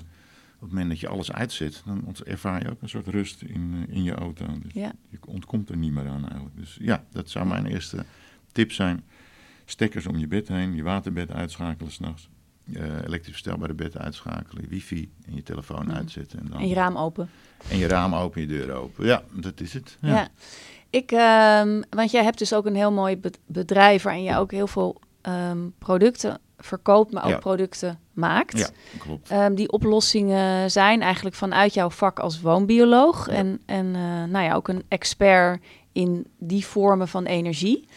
op 0.56 0.65
het 0.65 0.70
moment 0.70 0.89
dat 0.89 1.00
je 1.00 1.08
alles 1.08 1.32
uitzet, 1.32 1.82
dan 1.86 2.15
ervaar 2.26 2.63
je 2.63 2.70
ook 2.70 2.82
een 2.82 2.89
soort 2.89 3.08
rust 3.08 3.42
in, 3.42 3.86
in 3.89 4.04
je 4.04 4.13
auto. 4.13 4.46
Dus 4.62 4.74
Ja. 4.74 4.92
je 5.10 5.18
ontkomt 5.26 5.70
er 5.70 5.78
niet 5.78 5.92
meer 5.92 6.08
aan 6.08 6.22
eigenlijk. 6.28 6.56
Dus 6.58 6.78
ja, 6.82 7.04
dat 7.12 7.30
zou 7.30 7.48
mijn 7.48 7.65
eerste 7.65 8.06
tip 8.52 8.72
zijn. 8.72 9.04
Stekkers 9.70 10.08
om 10.08 10.18
je 10.18 10.28
bed 10.28 10.48
heen, 10.48 10.76
je 10.76 10.84
waterbed 10.84 11.32
uitschakelen 11.32 11.92
s'nachts. 11.92 12.30
eh 12.74 12.84
elektrisch 12.84 13.32
verstelbare 13.32 13.74
bed 13.74 13.98
uitschakelen, 13.98 14.66
wifi 14.70 15.12
en 15.28 15.36
je 15.36 15.44
telefoon 15.44 15.86
Mhm. 15.86 15.96
uitzetten. 15.96 16.40
En, 16.40 16.46
dan, 16.50 16.60
En 16.60 16.68
je 16.68 16.74
raam 16.76 16.98
open. 16.98 17.30
en 17.70 17.78
je 17.78 17.88
raam 17.88 18.16
open, 18.16 18.42
je 18.42 18.48
deur 18.48 18.72
open. 18.74 19.06
Ja, 19.06 19.24
dat 19.32 19.60
is 19.62 19.74
het. 19.74 19.98
Ja. 20.02 20.28
Ik, 20.90 21.12
ehm, 21.12 21.82
want 21.90 22.12
jij 22.12 22.24
hebt 22.24 22.38
dus 22.38 22.54
ook 22.54 22.66
een 22.66 22.76
heel 22.76 22.92
mooi 22.92 23.18
be- 23.18 23.32
bedrijf 23.46 24.04
waarin 24.04 24.24
je 24.24 24.36
ook 24.38 24.52
heel 24.52 24.68
veel 24.68 25.00
ehm, 25.22 25.58
producten 25.78 26.40
verkoopt, 26.58 27.12
maar 27.14 27.24
ook 27.24 27.30
Ja. 27.30 27.38
producten 27.38 28.00
maakt. 28.14 28.58
Ja, 28.58 28.68
klopt. 28.98 29.30
Ehm, 29.30 29.54
die 29.56 29.72
oplossingen 29.72 30.72
zijn 30.72 31.02
eigenlijk 31.02 31.36
vanuit 31.36 31.74
jouw 31.74 31.90
vak 31.90 32.20
als 32.20 32.42
woonbioloog 32.42 33.26
Ja. 33.28 33.34
en, 33.34 33.62
en 33.66 33.86
eh, 33.96 34.02
nou 34.24 34.46
ja, 34.46 34.54
ook 34.54 34.68
een 34.68 34.84
expert 34.88 35.62
in 35.92 36.28
die 36.38 36.66
vormen 36.66 37.08
van 37.08 37.26
energie. 37.26 37.88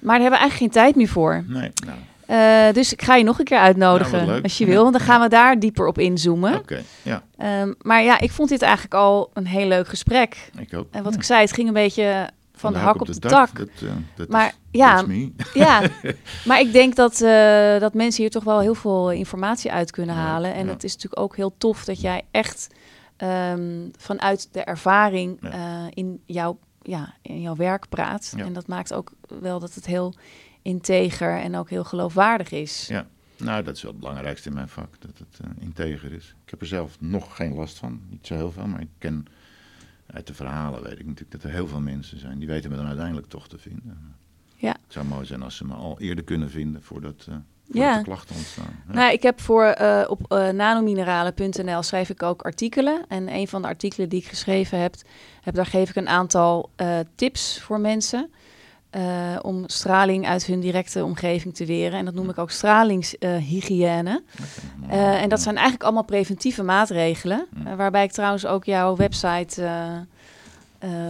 Maar 0.00 0.18
daar 0.18 0.20
hebben 0.20 0.38
we 0.40 0.44
eigenlijk 0.44 0.56
geen 0.74 0.82
tijd 0.82 0.96
meer 0.96 1.08
voor. 1.08 1.44
Nee, 1.46 1.70
nou, 1.86 1.98
Eh, 2.26 2.72
dus 2.74 2.92
ik 2.92 3.02
ga 3.02 3.14
je 3.14 3.24
nog 3.24 3.38
een 3.38 3.44
keer 3.44 3.58
uitnodigen 3.58 4.26
leuk. 4.26 4.42
als 4.42 4.58
je 4.58 4.66
wil. 4.66 4.82
Want 4.82 4.96
dan 4.96 5.06
gaan 5.06 5.20
we 5.20 5.28
daar 5.28 5.58
dieper 5.58 5.86
op 5.86 5.98
inzoomen. 5.98 6.54
oké. 6.58 6.82
Ja, 7.02 7.22
Ehm, 7.36 7.72
maar 7.82 8.02
ja, 8.02 8.20
ik 8.20 8.30
vond 8.30 8.48
dit 8.48 8.62
eigenlijk 8.62 8.94
al 8.94 9.30
een 9.34 9.46
heel 9.46 9.66
leuk 9.66 9.88
gesprek. 9.88 10.50
ik 10.58 10.74
ook. 10.74 10.86
En 10.90 11.02
wat 11.02 11.12
Ja. 11.12 11.18
ik 11.18 11.24
zei, 11.24 11.40
het 11.40 11.52
ging 11.52 11.68
een 11.68 11.74
beetje 11.74 12.28
van, 12.54 12.72
de 12.72 12.78
hak 12.78 13.00
op 13.00 13.06
de, 13.06 13.18
tak. 13.18 13.58
Eh, 13.58 13.64
dat 14.16 14.28
Maar 14.28 14.46
is, 14.46 14.52
ja. 14.80 15.04
Ja, 15.54 15.80
maar 16.48 16.60
ik 16.60 16.72
denk 16.72 16.96
dat, 16.96 17.20
eh, 17.20 17.78
dat 17.78 17.94
mensen 17.94 18.22
hier 18.22 18.30
toch 18.30 18.44
wel 18.44 18.60
heel 18.60 18.74
veel 18.74 19.10
informatie 19.10 19.72
uit 19.72 19.90
kunnen 19.90 20.14
Ja, 20.16 20.20
halen. 20.20 20.54
En 20.54 20.68
het 20.68 20.84
is 20.84 20.92
natuurlijk 20.94 21.22
ook 21.22 21.36
heel 21.36 21.54
tof 21.58 21.84
dat 21.84 22.00
jij 22.00 22.22
echt 22.30 22.68
ehm, 23.16 23.88
vanuit 23.98 24.48
de 24.52 24.60
ervaring 24.64 25.40
in, 25.90 26.20
jouw, 26.26 26.58
ja, 26.82 27.14
in 27.22 27.40
jouw 27.40 27.56
werk 27.56 27.88
praat. 27.88 28.32
Ja. 28.36 28.44
En 28.44 28.52
dat 28.52 28.66
maakt 28.66 28.92
ook 28.92 29.12
wel 29.40 29.60
dat 29.60 29.74
het 29.74 29.86
heel 29.86 30.14
integer 30.62 31.38
en 31.38 31.56
ook 31.56 31.70
heel 31.70 31.84
geloofwaardig 31.84 32.50
is. 32.50 32.86
Ja. 32.86 33.06
Nou, 33.36 33.62
dat 33.62 33.76
is 33.76 33.82
wel 33.82 33.90
het 33.90 34.00
belangrijkste 34.00 34.48
in 34.48 34.54
mijn 34.54 34.68
vak, 34.68 35.00
dat 35.00 35.18
het 35.18 35.40
eh, 35.40 35.50
integer 35.58 36.12
is. 36.12 36.34
Ik 36.44 36.50
heb 36.50 36.60
er 36.60 36.66
zelf 36.66 37.00
nog 37.00 37.36
geen 37.36 37.54
last 37.54 37.78
van, 37.78 38.00
niet 38.08 38.26
zo 38.26 38.34
heel 38.34 38.52
veel, 38.52 38.66
maar 38.66 38.80
ik 38.80 38.88
ken 38.98 39.26
uit 40.06 40.26
de 40.26 40.34
verhalen 40.34 40.82
weet 40.82 40.98
ik 40.98 41.06
natuurlijk 41.06 41.30
dat 41.30 41.42
er 41.42 41.50
heel 41.50 41.66
veel 41.68 41.80
mensen 41.80 42.18
zijn 42.18 42.38
die 42.38 42.48
weten 42.48 42.70
me 42.70 42.76
dan 42.76 42.86
uiteindelijk 42.86 43.26
toch 43.26 43.48
te 43.48 43.58
vinden. 43.58 44.14
Ja. 44.56 44.76
Het 44.82 44.92
zou 44.92 45.06
mooi 45.06 45.26
zijn 45.26 45.42
als 45.42 45.56
ze 45.56 45.64
me 45.64 45.74
al 45.74 46.00
eerder 46.00 46.24
kunnen 46.24 46.50
vinden 46.50 46.82
voordat, 46.82 47.26
eh 47.28 47.34
voordat 47.34 47.44
Ja. 47.72 47.96
de 47.96 48.04
klachten 48.04 48.36
ontstaan. 48.36 48.82
Ja. 48.88 48.94
Nou, 48.94 49.12
ik 49.12 49.22
heb 49.22 49.40
voor 49.40 49.64
eh, 49.64 50.04
op 50.08 50.20
eh, 50.28 50.48
nanomineralen.nl 50.48 51.82
schrijf 51.82 52.08
ik 52.10 52.22
ook 52.22 52.42
artikelen. 52.42 53.04
En 53.08 53.34
een 53.34 53.48
van 53.48 53.62
de 53.62 53.68
artikelen 53.68 54.08
die 54.08 54.20
ik 54.20 54.26
geschreven 54.26 54.80
heb, 54.80 54.94
heb 55.42 55.54
daar 55.54 55.66
geef 55.66 55.88
ik 55.88 55.96
een 55.96 56.08
aantal 56.08 56.70
eh, 56.76 56.98
tips 57.14 57.60
voor 57.60 57.80
mensen. 57.80 58.30
om 59.42 59.64
straling 59.66 60.26
uit 60.26 60.44
hun 60.44 60.60
directe 60.60 61.04
omgeving 61.04 61.54
te 61.54 61.64
weren. 61.64 61.98
En 61.98 62.04
dat 62.04 62.14
noem 62.14 62.30
ik 62.30 62.38
ook 62.38 62.50
stralingshygiëne. 62.50 64.22
En 64.88 65.28
dat 65.28 65.40
zijn 65.40 65.54
eigenlijk 65.54 65.84
allemaal 65.84 66.04
preventieve 66.04 66.62
maatregelen. 66.62 67.46
Waarbij 67.76 68.04
ik 68.04 68.12
trouwens 68.12 68.46
ook 68.46 68.64
jouw 68.64 68.96
website 68.96 69.62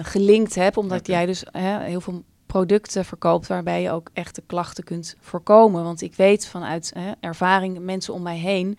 gelinkt 0.03 0.55
heb. 0.55 0.77
Omdat 0.77 1.07
jij 1.07 1.27
dus 1.27 1.45
heel 1.53 2.01
veel 2.01 2.23
producten 2.51 3.05
verkoopt 3.05 3.47
waarbij 3.47 3.83
je 3.83 3.91
ook 3.91 4.11
echte 4.13 4.43
klachten 4.47 4.85
kunt 4.85 5.17
voorkomen. 5.21 5.85
Want 5.85 6.01
ik 6.03 6.15
weet 6.15 6.47
vanuit 6.47 6.91
hè, 6.95 7.13
ervaring, 7.21 7.79
mensen 7.79 8.15
om 8.15 8.23
mij 8.23 8.39
heen... 8.39 8.79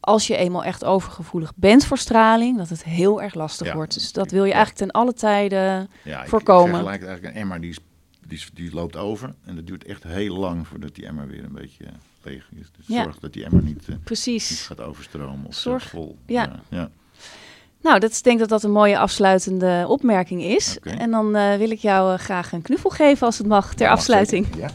als 0.00 0.26
je 0.26 0.36
eenmaal 0.36 0.64
echt 0.64 0.84
overgevoelig 0.84 1.52
bent 1.56 1.84
voor 1.84 1.98
straling... 1.98 2.56
dat 2.56 2.68
het 2.68 2.84
heel 2.84 3.22
erg 3.22 3.34
lastig 3.34 3.66
Ja, 3.66 3.74
wordt. 3.74 3.94
Dus 3.94 4.12
dat 4.12 4.30
wil 4.30 4.44
je 4.44 4.48
ja. 4.50 4.54
eigenlijk 4.54 4.92
ten 4.92 5.00
alle 5.00 5.12
tijden... 5.14 5.90
Ja, 6.04 6.26
voorkomen. 6.26 6.68
Vergelijk 6.70 7.00
het 7.00 7.08
eigenlijk 7.08 7.36
een 7.36 7.42
emmer 7.42 7.60
die, 7.60 7.70
is, 7.70 7.78
die, 8.26 8.44
die 8.54 8.74
loopt 8.74 8.96
over. 8.96 9.34
En 9.44 9.54
dat 9.56 9.66
duurt 9.66 9.84
echt 9.84 10.02
heel 10.02 10.36
lang 10.36 10.66
voordat 10.66 10.94
die 10.94 11.06
emmer 11.06 11.26
weer 11.26 11.44
een 11.44 11.52
beetje 11.52 11.84
eh, 11.84 11.92
leeg 12.22 12.48
is. 12.54 12.66
Dus 12.76 12.86
Ja. 12.86 13.02
zorg 13.02 13.18
dat 13.18 13.32
die 13.32 13.44
emmer 13.44 13.62
niet, 13.62 13.82
eh, 13.82 13.88
niet 13.88 14.04
Precies. 14.04 14.60
gaat 14.66 14.80
overstromen 14.80 15.46
of 15.46 15.54
zorg, 15.54 15.88
vol. 15.88 16.18
ja. 16.26 16.60
ja. 16.68 16.90
Nou, 17.82 17.98
dat, 17.98 18.16
ik 18.16 18.22
denk 18.22 18.38
dat 18.38 18.48
dat 18.48 18.62
een 18.62 18.70
mooie 18.70 18.98
afsluitende 18.98 19.84
opmerking 19.88 20.42
is. 20.42 20.78
En 20.98 21.10
dan 21.10 21.36
eh, 21.36 21.56
wil 21.56 21.70
ik 21.70 21.78
jou 21.78 22.12
eh, 22.12 22.18
graag 22.18 22.52
een 22.52 22.62
knuffel 22.62 22.90
geven 22.90 23.26
als 23.26 23.38
het 23.38 23.46
mag 23.46 23.74
ter 23.74 23.88
Mag 23.88 23.96
afsluiting. 23.96 24.46
Ja. 24.56 24.68